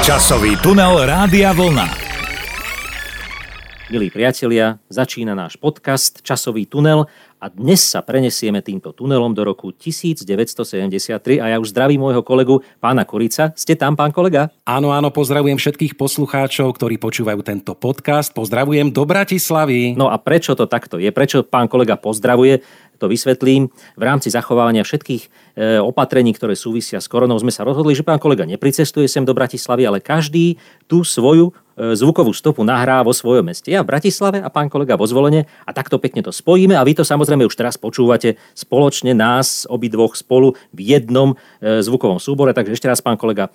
Časový 0.00 0.56
tunel 0.56 1.04
Rádia 1.04 1.52
Vlna. 1.52 1.84
Milí 3.92 4.08
priatelia, 4.08 4.80
začína 4.88 5.36
náš 5.36 5.60
podcast 5.60 6.24
Časový 6.24 6.64
tunel 6.64 7.04
a 7.36 7.52
dnes 7.52 7.84
sa 7.84 8.00
prenesieme 8.00 8.64
týmto 8.64 8.96
tunelom 8.96 9.36
do 9.36 9.44
roku 9.44 9.76
1973 9.76 10.24
a 11.44 11.52
ja 11.52 11.56
už 11.60 11.76
zdravím 11.76 12.00
môjho 12.00 12.24
kolegu 12.24 12.64
pána 12.80 13.04
Kurica. 13.04 13.52
Ste 13.52 13.76
tam, 13.76 13.92
pán 13.92 14.08
kolega? 14.08 14.48
Áno, 14.64 14.88
áno, 14.96 15.12
pozdravujem 15.12 15.60
všetkých 15.60 16.00
poslucháčov, 16.00 16.80
ktorí 16.80 16.96
počúvajú 16.96 17.44
tento 17.44 17.76
podcast. 17.76 18.32
Pozdravujem 18.32 18.96
do 18.96 19.04
Bratislavy. 19.04 20.00
No 20.00 20.08
a 20.08 20.16
prečo 20.16 20.56
to 20.56 20.64
takto 20.64 20.96
je? 20.96 21.12
Prečo 21.12 21.44
pán 21.44 21.68
kolega 21.68 22.00
pozdravuje? 22.00 22.64
To 23.00 23.08
vysvetlím. 23.08 23.72
V 23.96 24.02
rámci 24.04 24.32
zachovávania 24.32 24.84
všetkých 24.84 25.49
opatrení, 25.82 26.32
ktoré 26.32 26.54
súvisia 26.54 27.02
s 27.02 27.10
koronou, 27.10 27.38
sme 27.40 27.52
sa 27.52 27.66
rozhodli, 27.66 27.92
že 27.96 28.06
pán 28.06 28.22
kolega 28.22 28.46
nepricestuje 28.46 29.10
sem 29.10 29.26
do 29.26 29.34
Bratislavy, 29.34 29.82
ale 29.86 29.98
každý 29.98 30.56
tú 30.90 31.06
svoju 31.06 31.54
e, 31.78 31.94
zvukovú 31.94 32.34
stopu 32.34 32.66
nahrá 32.66 33.02
vo 33.06 33.14
svojom 33.14 33.46
meste. 33.46 33.70
Ja 33.70 33.86
v 33.86 33.94
Bratislave 33.94 34.42
a 34.42 34.50
pán 34.50 34.66
kolega 34.66 34.98
vo 34.98 35.06
zvolenie 35.06 35.46
a 35.62 35.70
takto 35.70 36.02
pekne 36.02 36.26
to 36.26 36.34
spojíme 36.34 36.74
a 36.74 36.82
vy 36.82 36.98
to 36.98 37.06
samozrejme 37.06 37.46
už 37.46 37.54
teraz 37.54 37.78
počúvate 37.78 38.38
spoločne 38.58 39.14
nás 39.14 39.70
obidvoch 39.70 40.18
spolu 40.18 40.58
v 40.74 40.98
jednom 40.98 41.38
e, 41.62 41.78
zvukovom 41.78 42.18
súbore. 42.18 42.50
Takže 42.50 42.74
ešte 42.74 42.90
raz, 42.90 42.98
pán 42.98 43.14
kolega, 43.14 43.52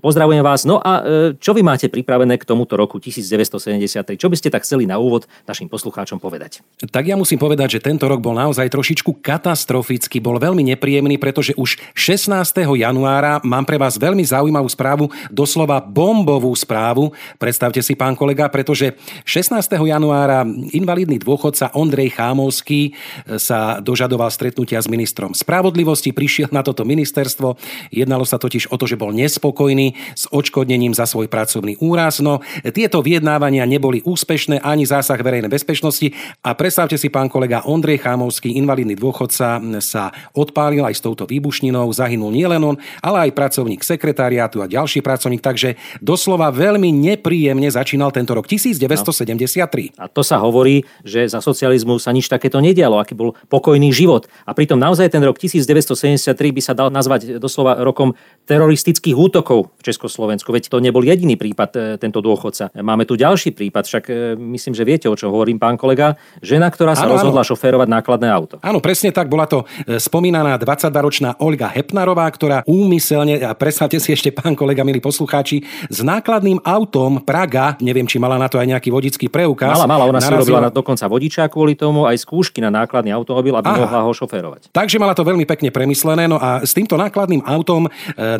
pozdravujem 0.00 0.44
vás. 0.44 0.68
No 0.68 0.78
a 0.80 1.00
čo 1.40 1.56
vy 1.56 1.64
máte 1.64 1.88
pripravené 1.88 2.36
k 2.36 2.44
tomuto 2.44 2.76
roku 2.76 3.00
1973? 3.00 4.20
Čo 4.20 4.28
by 4.28 4.36
ste 4.36 4.48
tak 4.52 4.62
chceli 4.68 4.84
na 4.84 5.00
úvod 5.00 5.24
našim 5.48 5.66
poslucháčom 5.72 6.20
povedať? 6.20 6.60
Tak 6.92 7.08
ja 7.08 7.16
musím 7.16 7.40
povedať, 7.40 7.78
že 7.78 7.84
tento 7.84 8.06
rok 8.06 8.20
bol 8.20 8.36
naozaj 8.36 8.68
trošičku 8.68 9.24
katastrofický, 9.24 10.20
bol 10.20 10.36
veľmi 10.36 10.62
nepríjemný, 10.76 11.16
pretože 11.26 11.58
už 11.58 11.74
16. 11.90 12.38
januára 12.78 13.42
mám 13.42 13.66
pre 13.66 13.74
vás 13.74 13.98
veľmi 13.98 14.22
zaujímavú 14.22 14.70
správu, 14.70 15.10
doslova 15.26 15.82
bombovú 15.82 16.54
správu. 16.54 17.10
Predstavte 17.34 17.82
si, 17.82 17.98
pán 17.98 18.14
kolega, 18.14 18.46
pretože 18.46 18.94
16. 19.26 19.58
januára 19.74 20.46
invalidný 20.70 21.18
dôchodca 21.18 21.74
Ondrej 21.74 22.14
Chámovský 22.14 22.94
e, 22.94 23.42
sa 23.42 23.82
dožadoval 23.82 24.30
stretnutia 24.30 24.78
s 24.78 24.86
ministrom 24.86 25.34
spravodlivosti, 25.34 26.14
prišiel 26.14 26.54
na 26.54 26.62
toto 26.62 26.86
ministerstvo. 26.86 27.58
Jednalo 27.90 28.22
sa 28.22 28.38
totiž 28.38 28.70
o 28.70 28.78
to, 28.78 28.86
že 28.86 28.94
bol 28.94 29.10
nespokojný 29.10 29.98
s 30.14 30.30
odškodnením 30.30 30.94
za 30.94 31.10
svoj 31.10 31.26
pracovný 31.26 31.74
úraz. 31.82 32.22
No, 32.22 32.38
tieto 32.70 33.02
vyjednávania 33.02 33.66
neboli 33.66 33.98
úspešné 34.06 34.62
ani 34.62 34.86
zásah 34.86 35.18
verejnej 35.18 35.50
bezpečnosti 35.50 36.14
a 36.46 36.54
predstavte 36.54 36.94
si, 36.94 37.10
pán 37.10 37.26
kolega 37.26 37.66
Ondrej 37.66 38.06
Chámovský, 38.06 38.54
invalidný 38.54 38.94
dôchodca 38.94 39.58
sa 39.82 40.14
odpálil 40.36 40.86
aj 40.86 40.94
s 40.94 41.04
touto 41.04 41.15
touto 41.16 41.32
výbušninou 41.32 41.88
zahynul 41.96 42.28
nielen 42.28 42.60
on, 42.60 42.76
ale 43.00 43.26
aj 43.26 43.30
pracovník 43.32 43.80
sekretariátu 43.80 44.60
a 44.60 44.68
ďalší 44.68 45.00
pracovník, 45.00 45.40
takže 45.40 45.80
doslova 46.04 46.52
veľmi 46.52 46.92
nepríjemne 46.92 47.72
začínal 47.72 48.12
tento 48.12 48.36
rok 48.36 48.44
1973. 48.44 49.96
No. 49.96 50.04
A 50.04 50.12
to 50.12 50.20
sa 50.20 50.36
hovorí, 50.44 50.84
že 51.00 51.24
za 51.24 51.40
socializmu 51.40 51.96
sa 51.96 52.12
nič 52.12 52.28
takéto 52.28 52.60
nedialo, 52.60 53.00
aký 53.00 53.16
bol 53.16 53.32
pokojný 53.48 53.88
život. 53.96 54.28
A 54.44 54.52
pritom 54.52 54.76
naozaj 54.76 55.08
ten 55.08 55.24
rok 55.24 55.40
1973 55.40 56.36
by 56.36 56.60
sa 56.60 56.76
dal 56.76 56.92
nazvať 56.92 57.40
doslova 57.40 57.80
rokom 57.80 58.12
teroristických 58.44 59.16
útokov 59.16 59.72
v 59.80 59.82
Československu. 59.88 60.52
Veď 60.52 60.68
to 60.68 60.84
nebol 60.84 61.00
jediný 61.00 61.40
prípad 61.40 61.70
e, 61.72 61.78
tento 61.96 62.20
dôchodca. 62.20 62.68
Máme 62.76 63.08
tu 63.08 63.16
ďalší 63.16 63.56
prípad, 63.56 63.84
však 63.88 64.04
e, 64.06 64.14
myslím, 64.36 64.76
že 64.76 64.84
viete, 64.84 65.06
o 65.08 65.16
čo 65.16 65.32
hovorím, 65.32 65.56
pán 65.56 65.80
kolega. 65.80 66.20
Žena, 66.44 66.68
ktorá 66.68 66.92
sa 66.92 67.08
ano, 67.08 67.18
rozhodla 67.18 67.42
ano. 67.42 67.48
šoférovať 67.48 67.88
nákladné 67.88 68.28
auto. 68.28 68.54
Áno, 68.60 68.78
presne 68.82 69.14
tak. 69.14 69.30
Bola 69.30 69.48
to 69.48 69.64
e, 69.86 69.96
spomínaná 70.02 70.58
20 70.58 70.90
ročná 71.06 71.38
Olga 71.38 71.70
Hepnarová, 71.70 72.26
ktorá 72.34 72.66
úmyselne, 72.66 73.38
a 73.38 73.54
presnáte 73.54 74.02
si 74.02 74.10
ešte 74.10 74.34
pán 74.34 74.58
kolega, 74.58 74.82
milí 74.82 74.98
poslucháči, 74.98 75.62
s 75.86 76.02
nákladným 76.02 76.58
autom 76.66 77.22
Praga, 77.22 77.78
neviem 77.78 78.10
či 78.10 78.18
mala 78.18 78.34
na 78.34 78.50
to 78.50 78.58
aj 78.58 78.66
nejaký 78.66 78.90
vodický 78.90 79.30
preukaz. 79.30 79.78
Mala, 79.78 79.86
mala, 79.86 80.04
ona 80.10 80.18
narazila... 80.18 80.42
si 80.42 80.50
robila 80.50 80.70
dokonca 80.74 81.04
vodiča 81.06 81.46
kvôli 81.46 81.78
tomu, 81.78 82.10
aj 82.10 82.18
skúšky 82.26 82.58
na 82.58 82.74
nákladný 82.74 83.14
automobil, 83.14 83.54
aby 83.54 83.68
Aha. 83.70 83.78
mohla 83.86 84.00
ho 84.02 84.10
šoférovať. 84.10 84.72
Takže 84.72 84.96
mala 84.98 85.12
to 85.12 85.22
veľmi 85.22 85.46
pekne 85.46 85.68
premyslené, 85.68 86.26
no 86.26 86.40
a 86.40 86.64
s 86.66 86.72
týmto 86.72 86.96
nákladným 86.96 87.46
autom 87.46 87.86
e, 87.86 87.90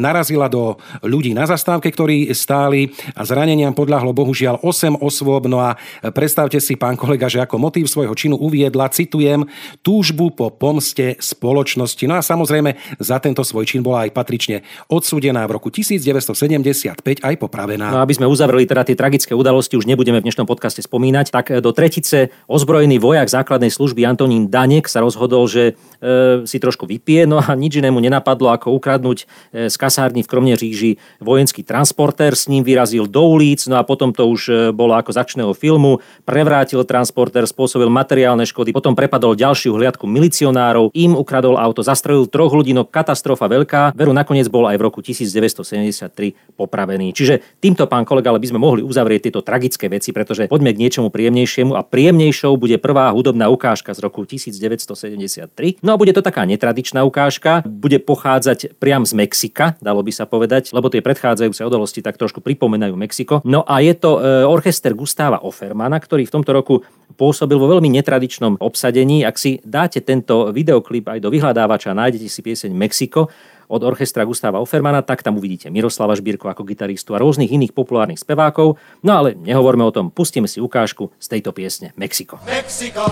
narazila 0.00 0.48
do 0.48 0.80
ľudí 1.04 1.36
na 1.36 1.46
zastávke, 1.46 1.92
ktorí 1.92 2.32
stáli 2.32 2.90
a 3.12 3.22
zraneniam 3.22 3.76
podľahlo 3.76 4.16
bohužiaľ 4.16 4.64
8 4.64 4.98
osôb, 4.98 5.46
no 5.46 5.60
a 5.60 5.76
predstavte 6.16 6.56
si, 6.58 6.80
pán 6.80 6.96
kolega, 6.96 7.28
že 7.28 7.44
ako 7.44 7.60
motív 7.60 7.86
svojho 7.92 8.16
činu 8.16 8.40
uviedla, 8.40 8.88
citujem, 8.88 9.44
túžbu 9.84 10.32
po 10.32 10.48
pomste 10.48 11.20
spoločnosti. 11.20 12.08
No 12.08 12.16
a 12.16 12.24
samozrejme 12.24 12.55
za 13.02 13.16
tento 13.18 13.42
svoj 13.42 13.66
čin 13.66 13.82
bola 13.82 14.06
aj 14.06 14.14
patrične 14.14 14.62
odsúdená 14.88 15.44
v 15.44 15.58
roku 15.58 15.68
1975 15.68 17.02
aj 17.02 17.34
popravená. 17.36 17.90
No 17.90 18.00
aby 18.00 18.14
sme 18.14 18.30
uzavreli 18.30 18.64
teda 18.64 18.86
tie 18.86 18.96
tragické 18.96 19.34
udalosti, 19.34 19.76
už 19.76 19.84
nebudeme 19.84 20.22
v 20.22 20.26
dnešnom 20.30 20.46
podcaste 20.46 20.80
spomínať, 20.80 21.26
tak 21.34 21.46
do 21.60 21.70
tretice 21.74 22.30
ozbrojený 22.46 23.02
vojak 23.02 23.26
základnej 23.26 23.74
služby 23.74 24.06
Antonín 24.06 24.46
Danek 24.46 24.86
sa 24.86 25.02
rozhodol, 25.02 25.50
že 25.50 25.74
e, 26.00 26.46
si 26.46 26.56
trošku 26.62 26.86
vypije, 26.86 27.26
no 27.26 27.42
a 27.42 27.52
nič 27.58 27.82
inému 27.82 27.98
nenapadlo, 27.98 28.54
ako 28.54 28.76
ukradnúť 28.78 29.18
e, 29.22 29.24
z 29.66 29.76
kasárny 29.76 30.22
v 30.22 30.30
Kromneříži 30.30 30.90
vojenský 31.18 31.66
transportér, 31.66 32.38
s 32.38 32.46
ním 32.46 32.62
vyrazil 32.62 33.10
do 33.10 33.22
ulic, 33.26 33.66
no 33.66 33.80
a 33.80 33.82
potom 33.82 34.14
to 34.14 34.28
už 34.30 34.42
e, 34.46 34.52
bolo 34.70 34.94
ako 34.94 35.10
z 35.10 35.18
filmu, 35.58 35.98
prevrátil 36.22 36.84
transportér, 36.86 37.48
spôsobil 37.48 37.90
materiálne 37.90 38.46
škody, 38.46 38.70
potom 38.70 38.94
prepadol 38.94 39.34
ďalšiu 39.34 39.74
hliadku 39.74 40.06
milicionárov, 40.06 40.94
im 40.94 41.18
ukradol 41.18 41.58
auto, 41.58 41.82
zastrelil 41.82 42.30
troch 42.30 42.45
ľudí, 42.52 42.76
no 42.76 42.86
katastrofa 42.86 43.48
veľká. 43.48 43.96
Veru 43.96 44.12
nakoniec 44.12 44.46
bol 44.46 44.68
aj 44.68 44.76
v 44.78 44.82
roku 44.84 45.00
1973 45.02 46.12
popravený. 46.54 47.16
Čiže 47.16 47.58
týmto, 47.58 47.88
pán 47.90 48.04
kolega, 48.04 48.30
ale 48.30 48.42
by 48.42 48.48
sme 48.52 48.60
mohli 48.60 48.82
uzavrieť 48.84 49.30
tieto 49.30 49.40
tragické 49.42 49.90
veci, 49.90 50.12
pretože 50.12 50.46
poďme 50.46 50.76
k 50.76 50.82
niečomu 50.82 51.08
príjemnejšiemu 51.10 51.72
a 51.74 51.82
príjemnejšou 51.82 52.54
bude 52.60 52.76
prvá 52.78 53.10
hudobná 53.16 53.48
ukážka 53.48 53.96
z 53.96 54.00
roku 54.04 54.22
1973. 54.28 55.80
No 55.82 55.94
a 55.94 56.00
bude 56.00 56.12
to 56.12 56.20
taká 56.20 56.44
netradičná 56.44 57.02
ukážka, 57.02 57.64
bude 57.64 57.98
pochádzať 58.02 58.76
priam 58.76 59.02
z 59.08 59.16
Mexika, 59.16 59.74
dalo 59.80 60.04
by 60.04 60.12
sa 60.12 60.28
povedať, 60.28 60.74
lebo 60.76 60.92
tie 60.92 61.00
predchádzajúce 61.00 61.64
udalosti 61.64 62.04
tak 62.04 62.20
trošku 62.20 62.44
pripomenajú 62.44 62.94
Mexiko. 62.98 63.40
No 63.46 63.64
a 63.64 63.80
je 63.80 63.94
to 63.96 64.18
e, 64.18 64.44
orchester 64.44 64.92
Gustáva 64.92 65.40
Offermana, 65.42 65.96
ktorý 65.96 66.26
v 66.26 66.34
tomto 66.34 66.50
roku 66.52 66.74
pôsobil 67.16 67.56
vo 67.56 67.70
veľmi 67.70 67.88
netradičnom 67.96 68.60
obsadení. 68.60 69.24
Ak 69.24 69.40
si 69.40 69.62
dáte 69.64 70.04
tento 70.04 70.52
videoklip 70.52 71.08
aj 71.08 71.18
do 71.22 71.32
vyhľadávača 71.32 71.96
nájdete 71.96 72.28
si 72.28 72.35
pieseň 72.42 72.72
Mexiko 72.72 73.28
od 73.68 73.82
orchestra 73.82 74.24
Gustava 74.24 74.62
Offermana, 74.62 75.02
tak 75.02 75.22
tam 75.22 75.36
uvidíte 75.36 75.70
Miroslava 75.70 76.14
Žbírko 76.14 76.48
ako 76.48 76.62
gitaristu 76.64 77.14
a 77.14 77.22
rôznych 77.22 77.50
iných 77.50 77.74
populárnych 77.74 78.22
spevákov. 78.22 78.78
No 79.02 79.12
ale 79.18 79.34
nehovorme 79.34 79.82
o 79.82 79.92
tom, 79.94 80.10
pustíme 80.10 80.46
si 80.46 80.62
ukážku 80.62 81.10
z 81.18 81.26
tejto 81.26 81.50
piesne 81.50 81.90
Mexiko. 81.98 82.38
Mexiko, 82.46 83.04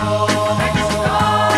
Mexiko. 0.58 1.54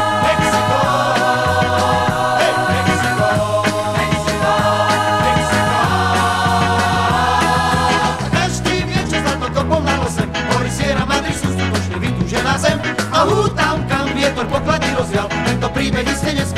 príbeh 15.77 16.09
iste 16.09 16.33
neskutočný, 16.33 16.56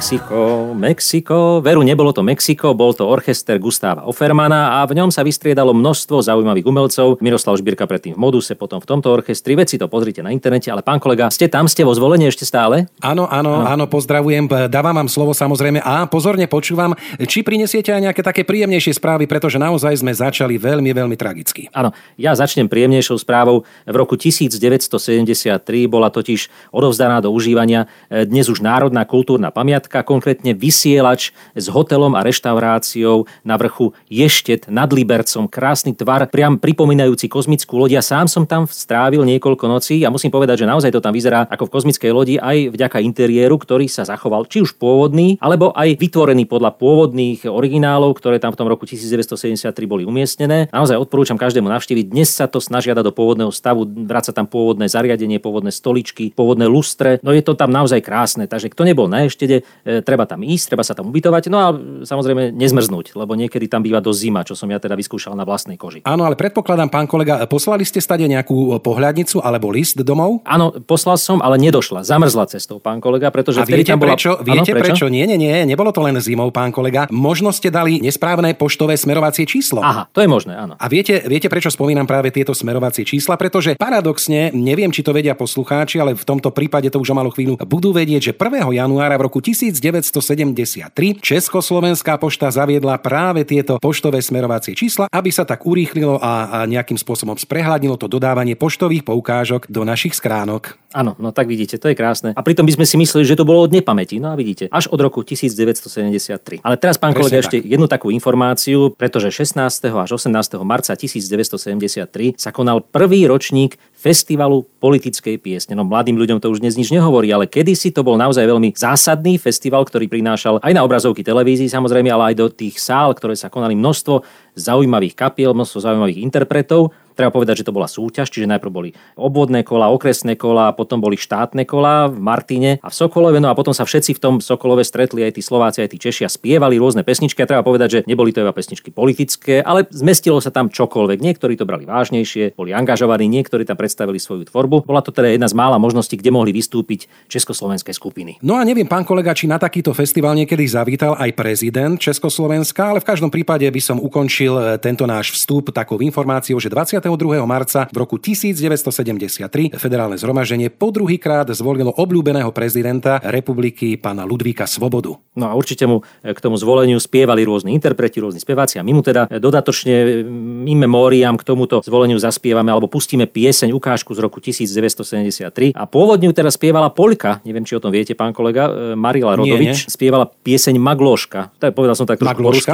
Mexiko, 0.00 0.72
Mexiko. 0.72 1.60
Veru, 1.60 1.84
nebolo 1.84 2.08
to 2.16 2.24
Mexiko, 2.24 2.72
bol 2.72 2.96
to 2.96 3.04
orchester 3.04 3.60
Gustáva 3.60 4.08
Offermana 4.08 4.80
a 4.80 4.88
v 4.88 4.96
ňom 4.96 5.12
sa 5.12 5.20
vystriedalo 5.20 5.76
množstvo 5.76 6.24
zaujímavých 6.24 6.64
umelcov. 6.64 7.20
Miroslav 7.20 7.60
Žbírka 7.60 7.84
predtým 7.84 8.16
v 8.16 8.20
Moduse, 8.24 8.56
potom 8.56 8.80
v 8.80 8.88
tomto 8.88 9.12
orchestri. 9.12 9.60
Veci 9.60 9.76
to 9.76 9.92
pozrite 9.92 10.24
na 10.24 10.32
internete, 10.32 10.72
ale 10.72 10.80
pán 10.80 11.04
kolega, 11.04 11.28
ste 11.28 11.52
tam, 11.52 11.68
ste 11.68 11.84
vo 11.84 11.92
zvolení 11.92 12.32
ešte 12.32 12.48
stále? 12.48 12.88
Áno, 13.04 13.28
áno, 13.28 13.60
áno, 13.60 13.92
pozdravujem. 13.92 14.72
Dávam 14.72 15.04
vám 15.04 15.12
slovo 15.12 15.36
samozrejme 15.36 15.84
a 15.84 16.08
pozorne 16.08 16.48
počúvam, 16.48 16.96
či 17.20 17.44
prinesiete 17.44 17.92
aj 17.92 18.00
nejaké 18.00 18.24
také 18.24 18.48
príjemnejšie 18.48 18.96
správy, 18.96 19.28
pretože 19.28 19.60
naozaj 19.60 20.00
sme 20.00 20.16
začali 20.16 20.56
veľmi, 20.56 20.96
veľmi 20.96 21.16
tragicky. 21.20 21.68
Áno, 21.76 21.92
ja 22.16 22.32
začnem 22.32 22.72
príjemnejšou 22.72 23.20
správou. 23.20 23.68
V 23.84 23.96
roku 24.00 24.16
1973 24.16 25.60
bola 25.92 26.08
totiž 26.08 26.72
odovzdaná 26.72 27.20
do 27.20 27.28
užívania 27.36 27.84
dnes 28.08 28.48
už 28.48 28.64
národná 28.64 29.04
kultúrna 29.04 29.52
pamiatka 29.52 29.89
posádka, 29.90 30.06
konkrétne 30.06 30.54
vysielač 30.54 31.34
s 31.58 31.66
hotelom 31.66 32.14
a 32.14 32.22
reštauráciou 32.22 33.26
na 33.42 33.58
vrchu 33.58 33.90
Ještet 34.06 34.70
nad 34.70 34.86
Libercom. 34.94 35.50
Krásny 35.50 35.98
tvar, 35.98 36.30
priam 36.30 36.62
pripomínajúci 36.62 37.26
kozmickú 37.26 37.74
loď. 37.74 37.98
Ja 37.98 38.02
sám 38.06 38.30
som 38.30 38.46
tam 38.46 38.70
strávil 38.70 39.26
niekoľko 39.26 39.66
nocí 39.66 40.06
a 40.06 40.14
musím 40.14 40.30
povedať, 40.30 40.62
že 40.62 40.70
naozaj 40.70 40.94
to 40.94 41.02
tam 41.02 41.10
vyzerá 41.10 41.50
ako 41.50 41.66
v 41.66 41.72
kozmickej 41.74 42.10
lodi 42.14 42.34
aj 42.38 42.70
vďaka 42.70 43.02
interiéru, 43.02 43.58
ktorý 43.58 43.90
sa 43.90 44.06
zachoval 44.06 44.46
či 44.46 44.62
už 44.62 44.78
pôvodný, 44.78 45.34
alebo 45.42 45.74
aj 45.74 45.98
vytvorený 45.98 46.46
podľa 46.46 46.70
pôvodných 46.78 47.50
originálov, 47.50 48.14
ktoré 48.14 48.38
tam 48.38 48.54
v 48.54 48.62
tom 48.62 48.70
roku 48.70 48.86
1973 48.86 49.74
boli 49.90 50.06
umiestnené. 50.06 50.70
Naozaj 50.70 51.02
odporúčam 51.02 51.34
každému 51.34 51.66
navštíviť. 51.66 52.14
Dnes 52.14 52.30
sa 52.30 52.46
to 52.46 52.62
snažia 52.62 52.94
dať 52.94 53.10
do 53.10 53.12
pôvodného 53.16 53.50
stavu, 53.50 53.82
vráca 54.06 54.30
tam 54.30 54.46
pôvodné 54.46 54.86
zariadenie, 54.86 55.42
pôvodné 55.42 55.74
stoličky, 55.74 56.30
pôvodné 56.30 56.70
lustre. 56.70 57.18
No 57.26 57.34
je 57.34 57.42
to 57.42 57.58
tam 57.58 57.74
naozaj 57.74 57.98
krásne. 58.06 58.46
Takže 58.46 58.70
kto 58.70 58.86
nebol 58.86 59.10
na 59.10 59.26
eštede, 59.26 59.66
treba 59.82 60.24
tam 60.28 60.44
ísť, 60.44 60.74
treba 60.74 60.84
sa 60.84 60.92
tam 60.92 61.08
ubytovať. 61.10 61.42
No 61.48 61.58
a 61.58 61.66
samozrejme 62.04 62.52
nezmrznúť, 62.54 63.16
lebo 63.16 63.32
niekedy 63.34 63.66
tam 63.66 63.80
býva 63.84 63.98
do 64.04 64.12
zima, 64.12 64.44
čo 64.44 64.54
som 64.54 64.68
ja 64.68 64.78
teda 64.78 64.94
vyskúšal 64.96 65.32
na 65.34 65.44
vlastnej 65.48 65.80
koži. 65.80 66.04
Áno, 66.04 66.24
ale 66.28 66.36
predpokladám, 66.36 66.92
pán 66.92 67.08
kolega, 67.08 67.40
poslali 67.48 67.84
ste 67.84 67.98
stade 68.02 68.24
nejakú 68.28 68.78
pohľadnicu 68.80 69.40
alebo 69.40 69.72
list 69.72 70.00
domov? 70.00 70.44
Áno, 70.44 70.72
poslal 70.84 71.16
som, 71.16 71.40
ale 71.40 71.56
nedošla. 71.60 72.04
Zamrzla 72.04 72.46
cestou, 72.50 72.78
pán 72.78 73.00
kolega, 73.00 73.32
pretože 73.32 73.62
A 73.62 73.68
viete 73.68 73.92
tam 73.92 74.00
bola... 74.00 74.14
prečo? 74.14 74.36
Áno, 74.40 74.46
Viete 74.46 74.72
prečo? 74.76 75.06
Nie, 75.08 75.24
nie, 75.24 75.38
nie, 75.40 75.64
nebolo 75.64 75.90
to 75.90 76.04
len 76.04 76.16
zimou, 76.20 76.48
pán 76.52 76.70
kolega. 76.74 77.06
Možno 77.10 77.50
ste 77.54 77.72
dali 77.72 77.98
nesprávne 78.02 78.52
poštové 78.54 78.96
smerovacie 78.96 79.44
číslo. 79.48 79.80
Aha, 79.80 80.06
to 80.12 80.20
je 80.20 80.28
možné, 80.28 80.56
áno. 80.56 80.76
A 80.76 80.86
viete, 80.86 81.22
viete, 81.24 81.48
prečo 81.48 81.72
spomínam 81.72 82.04
práve 82.04 82.30
tieto 82.34 82.52
smerovacie 82.52 83.06
čísla? 83.06 83.40
Pretože 83.40 83.74
paradoxne, 83.78 84.52
neviem, 84.52 84.92
či 84.92 85.00
to 85.00 85.14
vedia 85.14 85.32
poslucháči, 85.34 86.02
ale 86.02 86.14
v 86.16 86.24
tomto 86.26 86.52
prípade 86.52 86.90
to 86.92 87.00
už 87.00 87.12
o 87.12 87.16
malú 87.16 87.30
chvíľu 87.32 87.56
budú 87.64 87.94
vedieť, 87.94 88.30
že 88.30 88.32
1. 88.34 88.70
januára 88.74 89.16
v 89.16 89.30
roku 89.30 89.38
1973 89.78 91.22
Československá 91.22 92.18
pošta 92.18 92.50
zaviedla 92.50 92.98
práve 92.98 93.46
tieto 93.46 93.78
poštové 93.78 94.18
smerovacie 94.18 94.74
čísla, 94.74 95.06
aby 95.06 95.30
sa 95.30 95.46
tak 95.46 95.62
urýchlilo 95.62 96.18
a, 96.18 96.32
a 96.50 96.58
nejakým 96.66 96.98
spôsobom 96.98 97.38
sprehľadnilo 97.38 97.94
to 97.94 98.10
dodávanie 98.10 98.58
poštových 98.58 99.06
poukážok 99.06 99.70
do 99.70 99.86
našich 99.86 100.18
skránok. 100.18 100.80
Áno, 100.90 101.14
no 101.22 101.30
tak 101.30 101.46
vidíte, 101.46 101.78
to 101.78 101.86
je 101.86 101.94
krásne. 101.94 102.34
A 102.34 102.42
pritom 102.42 102.66
by 102.66 102.74
sme 102.74 102.86
si 102.86 102.98
mysleli, 102.98 103.22
že 103.22 103.38
to 103.38 103.46
bolo 103.46 103.62
od 103.62 103.70
nepamäti. 103.70 104.18
No 104.18 104.34
a 104.34 104.36
vidíte, 104.36 104.66
až 104.74 104.90
od 104.90 104.98
roku 104.98 105.22
1973. 105.22 106.66
Ale 106.66 106.74
teraz, 106.74 106.98
pán 106.98 107.14
Presne 107.14 107.22
kolega, 107.22 107.36
tak. 107.38 107.44
ešte 107.46 107.56
jednu 107.62 107.86
takú 107.86 108.10
informáciu, 108.10 108.90
pretože 108.98 109.30
16. 109.30 109.54
až 109.86 110.10
18. 110.18 110.34
marca 110.66 110.90
1973 110.98 112.34
sa 112.34 112.50
konal 112.50 112.82
prvý 112.82 113.22
ročník 113.30 113.78
festivalu 113.94 114.66
politickej 114.80 115.36
piesne. 115.36 115.76
No 115.76 115.84
mladým 115.84 116.16
ľuďom 116.16 116.40
to 116.40 116.48
už 116.48 116.64
dnes 116.64 116.74
nič 116.74 116.88
nehovorí, 116.88 117.28
ale 117.28 117.44
kedysi 117.44 117.92
to 117.92 118.00
bol 118.00 118.16
naozaj 118.16 118.42
veľmi 118.42 118.72
zásadný 118.72 119.36
festival, 119.36 119.59
ktorý 119.68 120.08
prinášal 120.08 120.64
aj 120.64 120.72
na 120.72 120.80
obrazovky 120.80 121.20
televízií 121.20 121.68
samozrejme, 121.68 122.08
ale 122.08 122.32
aj 122.32 122.36
do 122.40 122.46
tých 122.48 122.80
sál, 122.80 123.12
ktoré 123.12 123.36
sa 123.36 123.52
konali 123.52 123.76
množstvo 123.76 124.24
zaujímavých 124.56 125.12
kapiel, 125.12 125.52
množstvo 125.52 125.84
zaujímavých 125.84 126.24
interpretov. 126.24 126.96
Treba 127.20 127.36
povedať, 127.36 127.60
že 127.60 127.68
to 127.68 127.76
bola 127.76 127.84
súťaž, 127.84 128.32
čiže 128.32 128.48
najprv 128.48 128.72
boli 128.72 128.90
obvodné 129.20 129.60
kola, 129.60 129.92
okresné 129.92 130.40
kola, 130.40 130.72
potom 130.72 131.04
boli 131.04 131.20
štátne 131.20 131.68
kola 131.68 132.08
v 132.08 132.16
Martine 132.16 132.70
a 132.80 132.88
v 132.88 132.96
Sokolove, 132.96 133.36
no 133.44 133.52
a 133.52 133.58
potom 133.58 133.76
sa 133.76 133.84
všetci 133.84 134.16
v 134.16 134.20
tom 134.24 134.34
Sokolove 134.40 134.80
stretli 134.88 135.20
aj 135.20 135.36
tí 135.36 135.44
Slováci, 135.44 135.84
aj 135.84 135.92
tí 135.92 136.00
Češi 136.00 136.24
a 136.24 136.32
spievali 136.32 136.80
rôzne 136.80 137.04
pesničky. 137.04 137.44
A 137.44 137.50
treba 137.50 137.60
povedať, 137.60 137.88
že 137.92 137.98
neboli 138.08 138.32
to 138.32 138.40
iba 138.40 138.56
pesničky 138.56 138.88
politické, 138.88 139.60
ale 139.60 139.84
zmestilo 139.92 140.40
sa 140.40 140.48
tam 140.48 140.72
čokoľvek. 140.72 141.20
Niektorí 141.20 141.60
to 141.60 141.68
brali 141.68 141.84
vážnejšie, 141.84 142.56
boli 142.56 142.72
angažovaní, 142.72 143.28
niektorí 143.28 143.68
tam 143.68 143.76
predstavili 143.76 144.16
svoju 144.16 144.48
tvorbu. 144.48 144.88
Bola 144.88 145.04
to 145.04 145.12
teda 145.12 145.36
jedna 145.36 145.44
z 145.44 145.52
mála 145.52 145.76
možností, 145.76 146.16
kde 146.16 146.32
mohli 146.32 146.56
vystúpiť 146.56 147.04
československé 147.28 147.92
skupiny. 147.92 148.40
No 148.40 148.56
a 148.56 148.64
neviem, 148.64 148.88
pán 148.88 149.04
kolega, 149.04 149.36
či 149.36 149.44
na 149.44 149.60
takýto 149.60 149.92
festival 149.92 150.32
niekedy 150.40 150.64
zavítal 150.64 151.20
aj 151.20 151.36
prezident 151.36 152.00
Československa, 152.00 152.96
ale 152.96 153.04
v 153.04 153.08
každom 153.12 153.28
prípade 153.28 153.68
by 153.68 153.82
som 153.84 154.00
ukončil 154.00 154.56
e, 154.56 154.62
tento 154.80 155.04
náš 155.04 155.36
vstup 155.36 155.68
takou 155.76 156.00
informáciou, 156.00 156.56
že 156.56 156.72
22. 157.16 157.42
marca 157.42 157.90
v 157.90 157.96
roku 157.98 158.22
1973 158.22 159.74
federálne 159.74 160.14
zhromaždenie 160.14 160.70
po 160.70 160.94
druhýkrát 160.94 161.50
zvolilo 161.50 161.90
obľúbeného 161.90 162.54
prezidenta 162.54 163.18
republiky 163.26 163.98
pána 163.98 164.22
Ludvíka 164.22 164.70
Svobodu. 164.70 165.18
No 165.34 165.50
a 165.50 165.58
určite 165.58 165.90
mu 165.90 166.06
e, 166.22 166.30
k 166.30 166.38
tomu 166.38 166.54
zvoleniu 166.54 167.02
spievali 167.02 167.42
rôzni 167.42 167.74
interpreti, 167.74 168.22
rôzni 168.22 168.38
speváci 168.38 168.78
a 168.78 168.86
my 168.86 168.92
mu 168.94 169.02
teda 169.02 169.26
e, 169.26 169.42
dodatočne 169.42 170.22
in 170.70 170.78
memoriam 170.78 171.34
k 171.34 171.42
tomuto 171.42 171.82
zvoleniu 171.82 172.20
zaspievame 172.22 172.70
alebo 172.70 172.86
pustíme 172.86 173.26
pieseň, 173.26 173.74
ukážku 173.74 174.14
z 174.14 174.20
roku 174.22 174.38
1973 174.38 175.74
a 175.74 175.82
pôvodne 175.90 176.30
ju 176.30 176.34
teda 176.36 176.54
spievala 176.54 176.94
Poľka, 176.94 177.42
neviem 177.42 177.66
či 177.66 177.74
o 177.74 177.82
tom 177.82 177.90
viete, 177.90 178.14
pán 178.14 178.30
kolega, 178.30 178.94
Marila 178.94 179.34
Nie, 179.34 179.56
Rodovič, 179.56 179.86
nie. 179.86 179.90
spievala 179.90 180.30
pieseň 180.30 180.78
Magloška. 180.78 181.58
Tak 181.58 181.74
povedal 181.74 181.98
som 181.98 182.06
tak 182.06 182.22
trošku 182.22 182.38
Magloška? 182.38 182.72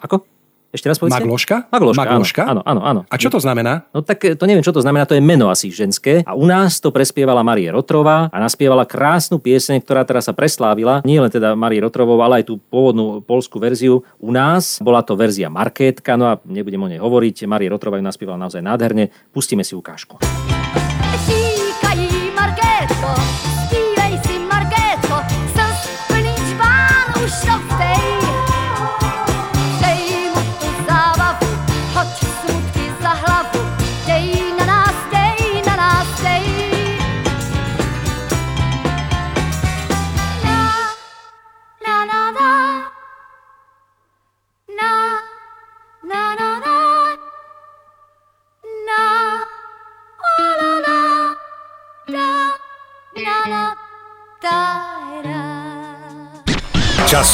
Ako? 0.00 0.33
Ešte 0.74 0.90
raz 0.90 0.98
povedzte? 0.98 1.22
Magloška? 1.22 1.56
Magloška, 1.70 2.02
Magloška? 2.02 2.42
Áno, 2.50 2.60
áno, 2.66 2.80
áno. 2.82 3.00
A 3.06 3.14
čo 3.14 3.30
to 3.30 3.38
znamená? 3.38 3.86
No 3.94 4.02
tak 4.02 4.26
e, 4.26 4.34
to 4.34 4.42
neviem, 4.50 4.66
čo 4.66 4.74
to 4.74 4.82
znamená, 4.82 5.06
to 5.06 5.14
je 5.14 5.22
meno 5.22 5.46
asi 5.46 5.70
ženské. 5.70 6.26
A 6.26 6.34
u 6.34 6.42
nás 6.42 6.82
to 6.82 6.90
prespievala 6.90 7.46
Marie 7.46 7.70
Rotrová 7.70 8.26
a 8.34 8.36
naspievala 8.42 8.82
krásnu 8.82 9.38
pieseň, 9.38 9.78
ktorá 9.86 10.02
teraz 10.02 10.26
sa 10.26 10.34
preslávila. 10.34 10.98
Nie 11.06 11.22
len 11.22 11.30
teda 11.30 11.54
Marie 11.54 11.78
Rotrovou, 11.78 12.18
ale 12.26 12.42
aj 12.42 12.50
tú 12.50 12.58
pôvodnú 12.58 13.22
polskú 13.22 13.62
verziu. 13.62 14.02
U 14.18 14.34
nás 14.34 14.82
bola 14.82 15.06
to 15.06 15.14
verzia 15.14 15.46
Markétka, 15.46 16.18
no 16.18 16.26
a 16.26 16.42
nebudem 16.42 16.82
o 16.82 16.90
nej 16.90 16.98
hovoriť. 16.98 17.46
Marie 17.46 17.70
Rotrová 17.70 18.02
ju 18.02 18.04
naspievala 18.10 18.42
naozaj 18.42 18.58
nádherne. 18.58 19.14
Pustíme 19.30 19.62
si 19.62 19.78
ukážku. 19.78 20.18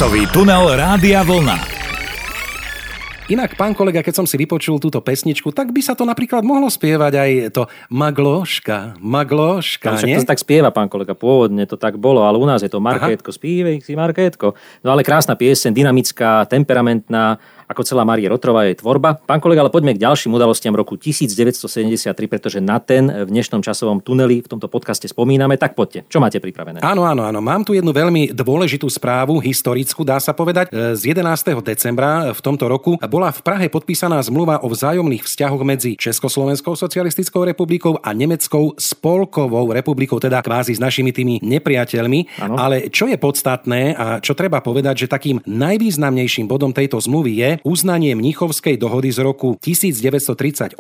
Časový 0.01 0.25
tunel 0.33 0.81
Rádia 0.81 1.21
Vlna. 1.21 1.61
Inak, 3.29 3.53
pán 3.53 3.77
kolega, 3.77 4.01
keď 4.01 4.17
som 4.17 4.25
si 4.25 4.41
vypočul 4.41 4.81
túto 4.81 4.97
pesničku, 4.97 5.53
tak 5.53 5.77
by 5.77 5.85
sa 5.85 5.93
to 5.93 6.09
napríklad 6.09 6.41
mohlo 6.41 6.73
spievať 6.73 7.13
aj 7.21 7.31
to 7.53 7.69
Magloška, 7.93 8.97
Magloška, 8.97 10.01
Však 10.01 10.09
nie? 10.09 10.17
to 10.17 10.25
tak 10.25 10.41
spieva 10.41 10.73
pán 10.73 10.89
kolega, 10.89 11.13
pôvodne 11.13 11.69
to 11.69 11.77
tak 11.77 12.01
bolo, 12.01 12.25
ale 12.25 12.41
u 12.41 12.49
nás 12.49 12.65
je 12.65 12.73
to 12.73 12.81
Markétko, 12.81 13.29
spívej 13.29 13.85
si 13.85 13.93
Markétko. 13.93 14.57
No 14.81 14.97
ale 14.97 15.05
krásna 15.05 15.37
pieseň, 15.37 15.69
dynamická, 15.77 16.49
temperamentná, 16.49 17.37
ako 17.71 17.87
celá 17.87 18.03
Marie 18.03 18.27
Rotrová 18.27 18.67
je 18.67 18.83
tvorba. 18.83 19.23
Pán 19.23 19.39
kolega, 19.39 19.63
ale 19.63 19.71
poďme 19.71 19.95
k 19.95 20.03
ďalším 20.03 20.35
udalostiam 20.35 20.75
roku 20.75 20.99
1973, 20.99 22.11
pretože 22.27 22.59
na 22.59 22.83
ten 22.83 23.07
v 23.07 23.31
dnešnom 23.31 23.63
časovom 23.63 24.03
tuneli 24.03 24.43
v 24.43 24.51
tomto 24.51 24.67
podcaste 24.67 25.07
spomíname. 25.07 25.55
Tak 25.55 25.79
poďte, 25.79 26.03
čo 26.11 26.19
máte 26.19 26.43
pripravené? 26.43 26.83
Áno, 26.83 27.07
áno, 27.07 27.23
áno. 27.23 27.39
Mám 27.39 27.63
tu 27.63 27.79
jednu 27.79 27.95
veľmi 27.95 28.35
dôležitú 28.35 28.91
správu, 28.91 29.39
historickú, 29.39 30.03
dá 30.03 30.19
sa 30.19 30.35
povedať. 30.35 30.75
E, 30.75 30.99
Z 30.99 31.15
11. 31.15 31.63
decembra 31.63 32.35
v 32.35 32.41
tomto 32.43 32.67
roku 32.67 32.99
bola 33.07 33.31
v 33.31 33.41
Prahe 33.47 33.71
podpísaná 33.71 34.19
zmluva 34.27 34.67
o 34.67 34.69
vzájomných 34.75 35.23
vzťahoch 35.23 35.63
medzi 35.63 35.95
Československou 35.95 36.75
socialistickou 36.75 37.47
republikou 37.47 38.03
a 38.03 38.11
Nemeckou 38.11 38.75
spolkovou 38.75 39.71
republikou, 39.71 40.19
teda 40.19 40.43
kvázi 40.43 40.75
s 40.75 40.83
našimi 40.83 41.15
tými 41.15 41.39
nepriateľmi. 41.39 42.43
Áno. 42.43 42.59
Ale 42.59 42.91
čo 42.91 43.07
je 43.07 43.15
podstatné 43.15 43.95
a 43.95 44.19
čo 44.19 44.35
treba 44.35 44.59
povedať, 44.59 45.07
že 45.07 45.13
takým 45.13 45.39
najvýznamnejším 45.47 46.51
bodom 46.51 46.75
tejto 46.75 46.99
zmluvy 46.99 47.33
je 47.39 47.51
uznanie 47.65 48.17
Mnichovskej 48.17 48.77
dohody 48.81 49.11
z 49.13 49.21
roku 49.23 49.57
1938 49.61 50.77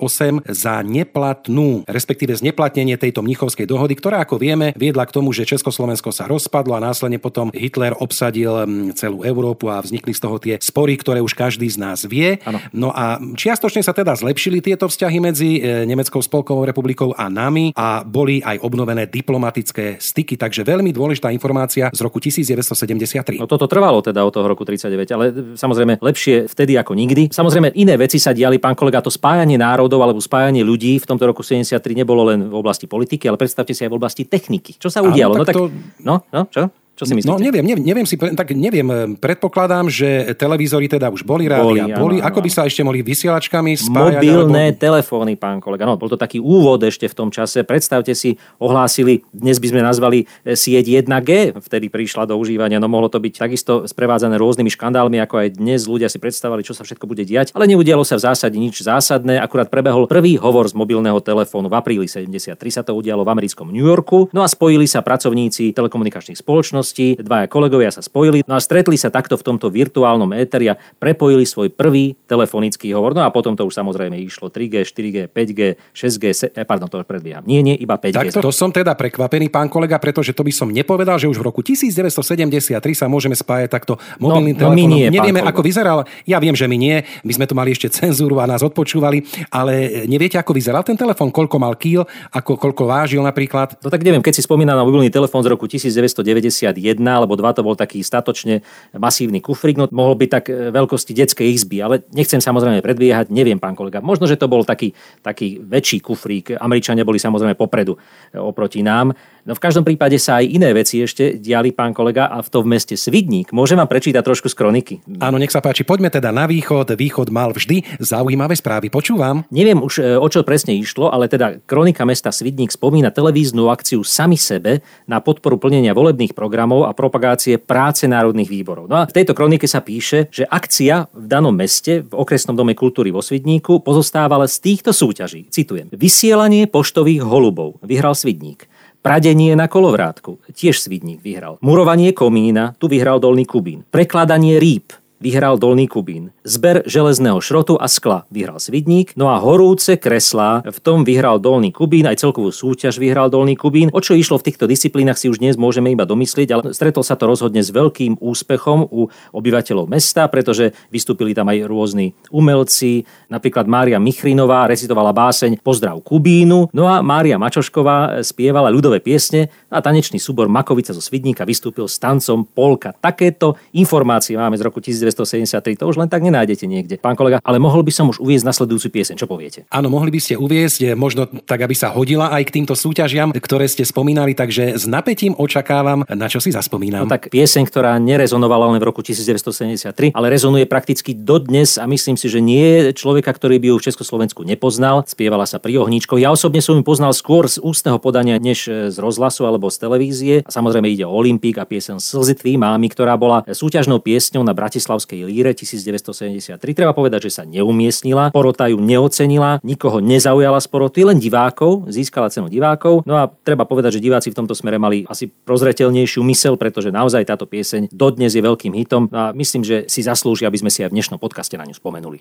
za 0.49 0.75
neplatnú, 0.85 1.85
respektíve 1.87 2.37
zneplatnenie 2.37 2.97
tejto 3.01 3.25
Mnichovskej 3.25 3.67
dohody, 3.67 3.97
ktorá, 3.97 4.23
ako 4.25 4.41
vieme, 4.41 4.73
viedla 4.77 5.07
k 5.09 5.15
tomu, 5.15 5.33
že 5.33 5.49
Československo 5.49 6.13
sa 6.15 6.29
rozpadlo 6.29 6.77
a 6.77 6.85
následne 6.85 7.21
potom 7.21 7.51
Hitler 7.51 7.97
obsadil 7.99 8.65
mm, 8.65 8.99
celú 8.99 9.23
Európu 9.25 9.69
a 9.73 9.81
vznikli 9.81 10.13
z 10.13 10.21
toho 10.21 10.37
tie 10.37 10.55
spory, 10.61 10.97
ktoré 10.99 11.21
už 11.25 11.37
každý 11.37 11.69
z 11.71 11.79
nás 11.81 12.05
vie. 12.05 12.41
Áno. 12.45 12.59
No 12.71 12.89
a 12.93 13.21
čiastočne 13.21 13.85
sa 13.85 13.97
teda 13.97 14.17
zlepšili 14.17 14.61
tieto 14.61 14.87
vzťahy 14.87 15.19
medzi 15.23 15.61
e, 15.61 15.85
Nemeckou 15.89 16.21
spolkovou 16.21 16.67
republikou 16.67 17.13
a 17.17 17.29
nami 17.31 17.73
a 17.75 18.03
boli 18.05 18.43
aj 18.45 18.61
obnovené 18.61 19.07
diplomatické 19.07 19.99
styky, 19.99 20.37
takže 20.37 20.67
veľmi 20.67 20.93
dôležitá 20.93 21.33
informácia 21.33 21.89
z 21.91 22.01
roku 22.05 22.19
1973. 22.23 23.41
No 23.41 23.49
toto 23.49 23.67
trvalo 23.71 24.05
teda 24.05 24.23
od 24.23 24.33
toho 24.33 24.47
roku 24.47 24.63
39, 24.63 25.17
ale 25.17 25.25
samozrejme 25.57 25.99
lepšie 26.03 26.51
vtedy 26.51 26.70
ako 26.79 26.93
nikdy. 26.95 27.31
Samozrejme 27.31 27.75
iné 27.75 27.95
veci 27.97 28.19
sa 28.19 28.35
diali, 28.35 28.59
pán 28.59 28.75
kolega, 28.75 29.01
to 29.01 29.11
spájanie 29.11 29.57
národov 29.57 30.03
alebo 30.03 30.21
spájanie 30.21 30.63
ľudí 30.63 30.99
v 30.99 31.07
tomto 31.07 31.25
roku 31.27 31.43
73 31.43 31.81
nebolo 31.95 32.27
len 32.29 32.51
v 32.51 32.55
oblasti 32.55 32.91
politiky, 32.91 33.27
ale 33.31 33.39
predstavte 33.39 33.75
si 33.75 33.83
aj 33.87 33.91
v 33.91 33.97
oblasti 33.97 34.23
techniky. 34.27 34.77
Čo 34.77 34.91
sa 34.91 35.01
Áno, 35.01 35.11
udialo? 35.11 35.35
tak 35.35 35.41
no 35.41 35.47
tak, 35.47 35.55
to- 35.57 35.73
no, 36.03 36.15
no, 36.31 36.43
čo? 36.51 36.63
Čo 37.01 37.09
si 37.09 37.17
myslíte? 37.17 37.33
No 37.33 37.41
neviem, 37.41 37.65
neviem, 37.65 37.81
neviem 37.81 38.05
si, 38.05 38.21
tak 38.21 38.53
neviem, 38.53 38.85
e, 38.85 38.97
predpokladám, 39.17 39.89
že 39.89 40.37
televízory 40.37 40.85
teda 40.85 41.09
už 41.09 41.25
boli, 41.25 41.49
rádia 41.49 41.89
Boli, 41.89 41.97
boli, 41.97 42.17
áno, 42.21 42.29
ako 42.29 42.39
áno, 42.41 42.45
by 42.45 42.51
sa 42.53 42.63
ešte 42.69 42.85
mohli 42.85 43.01
vysielačkami 43.01 43.73
spájať? 43.73 44.21
Mobilné 44.21 44.77
telefóny, 44.77 45.41
pán 45.41 45.65
kolega. 45.65 45.89
No, 45.89 45.97
bol 45.97 46.13
to 46.13 46.21
taký 46.21 46.45
úvod 46.45 46.85
ešte 46.85 47.09
v 47.09 47.17
tom 47.17 47.33
čase. 47.33 47.65
Predstavte 47.65 48.13
si, 48.13 48.37
ohlásili, 48.61 49.25
dnes 49.33 49.57
by 49.57 49.73
sme 49.73 49.81
nazvali 49.81 50.29
e, 50.45 50.53
sieť 50.53 51.01
1G, 51.01 51.57
vtedy 51.57 51.89
prišla 51.89 52.29
do 52.29 52.37
užívania. 52.37 52.77
No 52.77 52.93
mohlo 52.93 53.09
to 53.09 53.17
byť 53.17 53.49
takisto 53.49 53.89
sprevádzané 53.89 54.37
rôznymi 54.37 54.69
škandálmi, 54.69 55.25
ako 55.25 55.41
aj 55.41 55.49
dnes 55.57 55.89
ľudia 55.89 56.13
si 56.13 56.21
predstavovali, 56.21 56.61
čo 56.61 56.77
sa 56.77 56.85
všetko 56.85 57.09
bude 57.09 57.25
diať. 57.25 57.57
Ale 57.57 57.65
neudialo 57.65 58.05
sa 58.05 58.21
v 58.21 58.29
zásade 58.29 58.61
nič 58.61 58.85
zásadné. 58.85 59.41
Akurát 59.41 59.73
prebehol 59.73 60.05
prvý 60.05 60.37
hovor 60.37 60.69
z 60.69 60.77
mobilného 60.77 61.17
telefónu 61.25 61.73
v 61.73 61.81
apríli 61.81 62.05
73 62.05 62.61
sa 62.69 62.85
to 62.85 62.93
udialo 62.93 63.25
v 63.25 63.33
americkom 63.33 63.73
New 63.73 63.89
Yorku. 63.89 64.29
No 64.37 64.45
a 64.45 64.49
spojili 64.53 64.85
sa 64.85 65.01
pracovníci 65.01 65.73
telekomunikačných 65.73 66.37
spoločností, 66.37 66.90
dvaja 67.17 67.47
kolegovia 67.47 67.91
sa 67.91 68.01
spojili, 68.01 68.43
no 68.45 68.55
a 68.55 68.61
stretli 68.61 68.95
sa 68.95 69.09
takto 69.09 69.35
v 69.35 69.45
tomto 69.45 69.69
virtuálnom 69.69 70.31
éteri 70.35 70.71
a 70.71 70.79
prepojili 70.99 71.43
svoj 71.43 71.71
prvý 71.71 72.15
telefonický 72.27 72.93
hovor. 72.93 73.13
No 73.13 73.23
a 73.23 73.31
potom 73.31 73.55
to 73.55 73.65
už 73.65 73.75
samozrejme 73.75 74.17
išlo 74.17 74.49
3G, 74.49 74.83
4G, 74.83 75.17
5G, 75.29 75.61
6G, 75.93 76.25
se- 76.31 76.51
eh, 76.51 76.65
pardon, 76.65 76.87
to 76.87 77.01
predbieham. 77.03 77.43
Nie, 77.45 77.61
nie, 77.61 77.75
iba 77.75 77.97
5G. 77.97 78.15
Tak 78.15 78.27
to, 78.35 78.41
to 78.41 78.53
som 78.53 78.71
teda 78.71 78.95
prekvapený, 78.95 79.49
pán 79.49 79.69
kolega, 79.69 79.97
pretože 79.97 80.33
to 80.33 80.43
by 80.43 80.51
som 80.51 80.69
nepovedal, 80.69 81.17
že 81.17 81.27
už 81.27 81.39
v 81.39 81.45
roku 81.45 81.61
1973 81.63 82.77
sa 82.95 83.07
môžeme 83.07 83.35
spájať 83.35 83.69
takto 83.71 83.95
mobilným 84.19 84.57
No, 84.57 84.73
no 84.73 84.75
telefónom. 84.75 84.91
nie, 84.91 85.07
pán 85.07 85.15
Nevieme, 85.21 85.41
ako 85.45 85.61
vyzeral. 85.63 85.99
Ja 86.27 86.39
viem, 86.41 86.57
že 86.57 86.67
my 86.67 86.77
nie. 86.77 86.97
My 87.23 87.33
sme 87.33 87.45
tu 87.47 87.55
mali 87.55 87.71
ešte 87.71 87.87
cenzúru 87.89 88.41
a 88.41 88.49
nás 88.49 88.61
odpočúvali, 88.61 89.23
ale 89.49 90.05
neviete, 90.09 90.37
ako 90.37 90.53
vyzeral 90.53 90.83
ten 90.83 90.97
telefón, 90.97 91.31
koľko 91.31 91.57
mal 91.61 91.77
kýl, 91.77 92.03
ako 92.33 92.57
koľko 92.57 92.83
vážil 92.89 93.23
napríklad. 93.23 93.77
No 93.81 93.89
tak 93.89 94.03
neviem, 94.03 94.21
keď 94.21 94.41
si 94.41 94.43
spomínam 94.43 94.75
na 94.75 94.83
mobilný 94.83 95.09
telefón 95.09 95.45
z 95.45 95.49
roku 95.53 95.69
1991, 95.69 96.80
alebo 96.89 97.37
dva 97.37 97.53
to 97.53 97.61
bol 97.61 97.77
taký 97.77 98.01
statočne 98.01 98.65
masívny 98.97 99.39
kufrík, 99.45 99.77
no 99.77 99.87
mohol 99.93 100.17
byť 100.17 100.31
tak 100.31 100.45
e, 100.49 100.73
veľkosti 100.73 101.13
detskej 101.13 101.49
izby, 101.53 101.85
ale 101.85 102.03
nechcem 102.17 102.41
samozrejme 102.41 102.81
predbiehať, 102.81 103.29
neviem, 103.29 103.61
pán 103.61 103.77
kolega. 103.77 104.01
Možno, 104.01 104.25
že 104.25 104.41
to 104.41 104.49
bol 104.49 104.65
taký, 104.65 104.97
taký 105.21 105.61
väčší 105.61 106.01
kufrík. 106.01 106.57
Američania 106.57 107.05
boli 107.05 107.21
samozrejme 107.21 107.55
popredu 107.55 108.01
e, 108.33 108.41
oproti 108.41 108.81
nám. 108.81 109.13
No 109.51 109.59
v 109.59 109.67
každom 109.67 109.83
prípade 109.83 110.15
sa 110.23 110.39
aj 110.39 110.47
iné 110.47 110.71
veci 110.71 111.03
ešte 111.03 111.35
diali, 111.35 111.75
pán 111.75 111.91
kolega, 111.91 112.31
a 112.31 112.39
v 112.39 112.47
to 112.55 112.63
v 112.63 112.71
meste 112.71 112.95
Svidník. 112.95 113.51
Môžem 113.51 113.83
vám 113.83 113.91
prečítať 113.91 114.23
trošku 114.23 114.47
z 114.47 114.55
kroniky? 114.55 114.95
Áno, 115.19 115.43
nech 115.43 115.51
sa 115.51 115.59
páči, 115.59 115.83
poďme 115.83 116.07
teda 116.07 116.31
na 116.31 116.47
východ. 116.47 116.95
Východ 116.95 117.35
mal 117.35 117.51
vždy 117.51 117.99
zaujímavé 117.99 118.55
správy. 118.55 118.95
Počúvam. 118.95 119.43
Neviem 119.51 119.83
už, 119.83 120.07
e, 120.07 120.15
o 120.15 120.29
čo 120.31 120.47
presne 120.47 120.79
išlo, 120.79 121.11
ale 121.11 121.27
teda 121.27 121.59
kronika 121.67 122.07
mesta 122.07 122.31
Svidník 122.31 122.71
spomína 122.71 123.11
televíznu 123.11 123.67
akciu 123.75 124.07
Sami 124.07 124.39
sebe 124.39 124.87
na 125.11 125.19
podporu 125.19 125.59
plnenia 125.59 125.99
volebných 125.99 126.31
programov 126.31 126.87
a 126.87 126.95
propagácie 126.95 127.59
práce 127.59 128.07
národných 128.07 128.55
výborov. 128.55 128.87
No 128.87 129.03
a 129.03 129.11
v 129.11 129.15
tejto 129.19 129.35
kronike 129.35 129.67
sa 129.67 129.83
píše, 129.83 130.31
že 130.31 130.47
akcia 130.47 131.11
v 131.11 131.27
danom 131.27 131.59
meste 131.59 132.07
v 132.07 132.15
okresnom 132.15 132.55
dome 132.55 132.79
kultúry 132.79 133.11
vo 133.11 133.19
Svidníku 133.19 133.83
pozostávala 133.83 134.47
z 134.47 134.63
týchto 134.63 134.95
súťaží. 134.95 135.51
Citujem. 135.51 135.91
Vysielanie 135.91 136.71
poštových 136.71 137.27
holubov 137.27 137.83
vyhral 137.83 138.15
Svidník. 138.15 138.70
Pradenie 139.01 139.57
na 139.57 139.65
kolovrátku, 139.65 140.45
tiež 140.53 140.77
Svidník 140.77 141.25
vyhral. 141.25 141.57
Murovanie 141.65 142.13
komína, 142.13 142.77
tu 142.77 142.85
vyhral 142.85 143.17
Dolný 143.17 143.49
Kubín. 143.49 143.81
Prekladanie 143.89 144.61
rýb, 144.61 144.93
vyhral 145.21 145.61
Dolný 145.61 145.85
Kubín. 145.85 146.33
Zber 146.49 146.83
železného 146.89 147.39
šrotu 147.45 147.77
a 147.77 147.87
skla 147.87 148.25
vyhral 148.33 148.57
Svidník, 148.57 149.13
no 149.21 149.29
a 149.29 149.37
horúce 149.37 150.01
kreslá, 150.01 150.65
v 150.65 150.79
tom 150.81 151.05
vyhral 151.05 151.37
Dolný 151.37 151.71
Kubín, 151.77 152.09
aj 152.09 152.25
celkovú 152.25 152.49
súťaž 152.49 152.97
vyhral 152.97 153.29
Dolný 153.29 153.55
Kubín. 153.55 153.93
O 153.93 154.01
čo 154.01 154.17
išlo 154.17 154.41
v 154.41 154.49
týchto 154.49 154.65
disciplínach 154.65 155.21
si 155.21 155.29
už 155.29 155.39
dnes 155.45 155.61
môžeme 155.61 155.93
iba 155.93 156.09
domyslieť, 156.09 156.49
ale 156.51 156.63
stretol 156.73 157.05
sa 157.05 157.21
to 157.21 157.29
rozhodne 157.29 157.61
s 157.61 157.69
veľkým 157.69 158.17
úspechom 158.19 158.89
u 158.89 159.13
obyvateľov 159.37 159.93
mesta, 159.93 160.25
pretože 160.33 160.73
vystúpili 160.89 161.37
tam 161.37 161.53
aj 161.53 161.69
rôzni 161.69 162.17
umelci, 162.33 163.05
napríklad 163.29 163.69
Mária 163.69 164.01
Michrinová 164.01 164.65
recitovala 164.65 165.13
báseň 165.13 165.61
Pozdrav 165.61 166.01
Kubínu, 166.01 166.73
no 166.73 166.89
a 166.89 167.05
Mária 167.05 167.37
Mačošková 167.37 168.25
spievala 168.25 168.73
ľudové 168.73 169.05
piesne 169.05 169.53
a 169.69 169.85
tanečný 169.85 170.17
súbor 170.17 170.49
Makovica 170.49 170.97
zo 170.97 171.05
Svidníka 171.05 171.45
vystúpil 171.45 171.85
s 171.85 172.01
tancom 172.01 172.49
Polka. 172.49 172.97
Takéto 172.97 173.61
informácie 173.77 174.41
máme 174.41 174.57
z 174.57 174.65
roku 174.65 174.81
1973, 175.11 175.77
to 175.77 175.85
už 175.91 175.97
len 176.01 176.09
tak 176.09 176.23
nenájdete 176.23 176.65
niekde. 176.65 176.95
Pán 176.97 177.19
kolega, 177.19 177.43
ale 177.43 177.59
mohol 177.59 177.83
by 177.83 177.93
som 177.93 178.09
už 178.09 178.23
uviezť 178.23 178.47
nasledujúcu 178.47 178.89
pieseň, 179.03 179.15
čo 179.19 179.27
poviete? 179.27 179.67
Áno, 179.69 179.91
mohli 179.91 180.15
by 180.15 180.21
ste 180.23 180.35
uviezť, 180.39 180.79
eh, 180.83 180.95
možno 180.95 181.27
tak, 181.45 181.61
aby 181.63 181.75
sa 181.75 181.93
hodila 181.93 182.31
aj 182.33 182.49
k 182.49 182.55
týmto 182.63 182.75
súťažiam, 182.79 183.35
ktoré 183.35 183.67
ste 183.67 183.83
spomínali, 183.83 184.33
takže 184.33 184.79
s 184.79 184.87
napätím 184.87 185.35
očakávam, 185.37 186.07
na 186.09 186.27
čo 186.31 186.39
si 186.39 186.55
zaspomínam. 186.55 187.05
No 187.05 187.11
tak 187.11 187.29
pieseň, 187.29 187.67
ktorá 187.67 187.99
nerezonovala 187.99 188.73
len 188.73 188.79
v 188.79 188.87
roku 188.87 189.03
1973, 189.03 190.15
ale 190.15 190.27
rezonuje 190.31 190.65
prakticky 190.65 191.13
dodnes 191.13 191.77
a 191.77 191.85
myslím 191.91 192.15
si, 192.15 192.31
že 192.31 192.39
nie 192.39 192.91
je 192.91 192.97
človeka, 192.97 193.35
ktorý 193.35 193.59
by 193.59 193.67
ju 193.73 193.77
v 193.81 193.85
Československu 193.91 194.41
nepoznal. 194.47 195.03
Spievala 195.07 195.45
sa 195.45 195.59
pri 195.59 195.81
ohníčkoch. 195.83 196.21
Ja 196.21 196.31
osobne 196.31 196.63
som 196.63 196.79
ju 196.79 196.83
poznal 196.87 197.11
skôr 197.17 197.51
z 197.51 197.59
ústneho 197.59 197.99
podania, 197.99 198.39
než 198.39 198.69
z 198.69 198.97
rozhlasu 199.01 199.49
alebo 199.49 199.73
z 199.73 199.77
televízie. 199.81 200.35
A 200.47 200.51
samozrejme 200.51 200.87
ide 200.87 201.05
o 201.09 201.13
Olympik 201.13 201.59
a 201.59 201.65
piesen 201.65 201.99
Slzy 201.99 202.39
tvý 202.39 202.61
mámy, 202.61 202.93
ktorá 202.93 203.17
bola 203.17 203.43
súťažnou 203.49 203.99
piesňou 203.99 204.45
na 204.47 204.55
Bratislavskej 205.01 205.25
líre 205.25 205.57
1973. 205.57 206.61
Treba 206.77 206.93
povedať, 206.93 207.33
že 207.33 207.41
sa 207.41 207.49
neumiestnila, 207.49 208.29
porota 208.37 208.69
ju 208.69 208.77
neocenila, 208.77 209.57
nikoho 209.65 210.05
nezaujala 210.05 210.61
z 210.61 210.69
poroty, 210.69 211.09
len 211.09 211.17
divákov, 211.17 211.89
získala 211.89 212.29
cenu 212.29 212.53
divákov. 212.53 213.09
No 213.09 213.17
a 213.17 213.33
treba 213.33 213.65
povedať, 213.65 213.97
že 213.97 214.05
diváci 214.05 214.29
v 214.29 214.37
tomto 214.37 214.53
smere 214.53 214.77
mali 214.77 215.09
asi 215.09 215.33
prozretelnejšiu 215.33 216.21
mysel, 216.29 216.61
pretože 216.61 216.93
naozaj 216.93 217.25
táto 217.25 217.49
pieseň 217.49 217.89
dodnes 217.89 218.37
je 218.37 218.45
veľkým 218.45 218.77
hitom 218.77 219.09
a 219.09 219.33
myslím, 219.33 219.65
že 219.65 219.89
si 219.89 220.05
zaslúži, 220.05 220.45
aby 220.45 220.61
sme 220.61 220.69
si 220.69 220.85
aj 220.85 220.93
v 220.93 221.01
dnešnom 221.01 221.17
podcaste 221.17 221.57
na 221.57 221.65
ňu 221.65 221.73
spomenuli. 221.73 222.21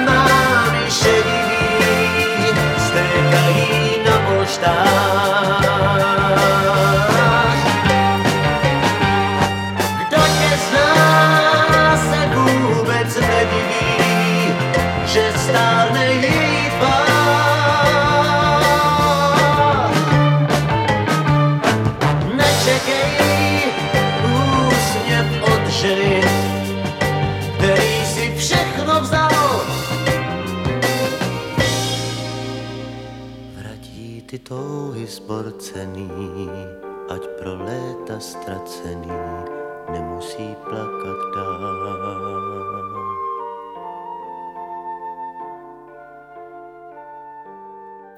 Mámy 0.00 0.88
šedivý 0.88 1.60
zborcený, 35.70 36.10
ať 37.14 37.22
pro 37.38 37.54
léta 37.62 38.18
ztracený 38.18 39.14
nemusí 39.94 40.50
plakat 40.66 41.20
dál. 41.34 42.19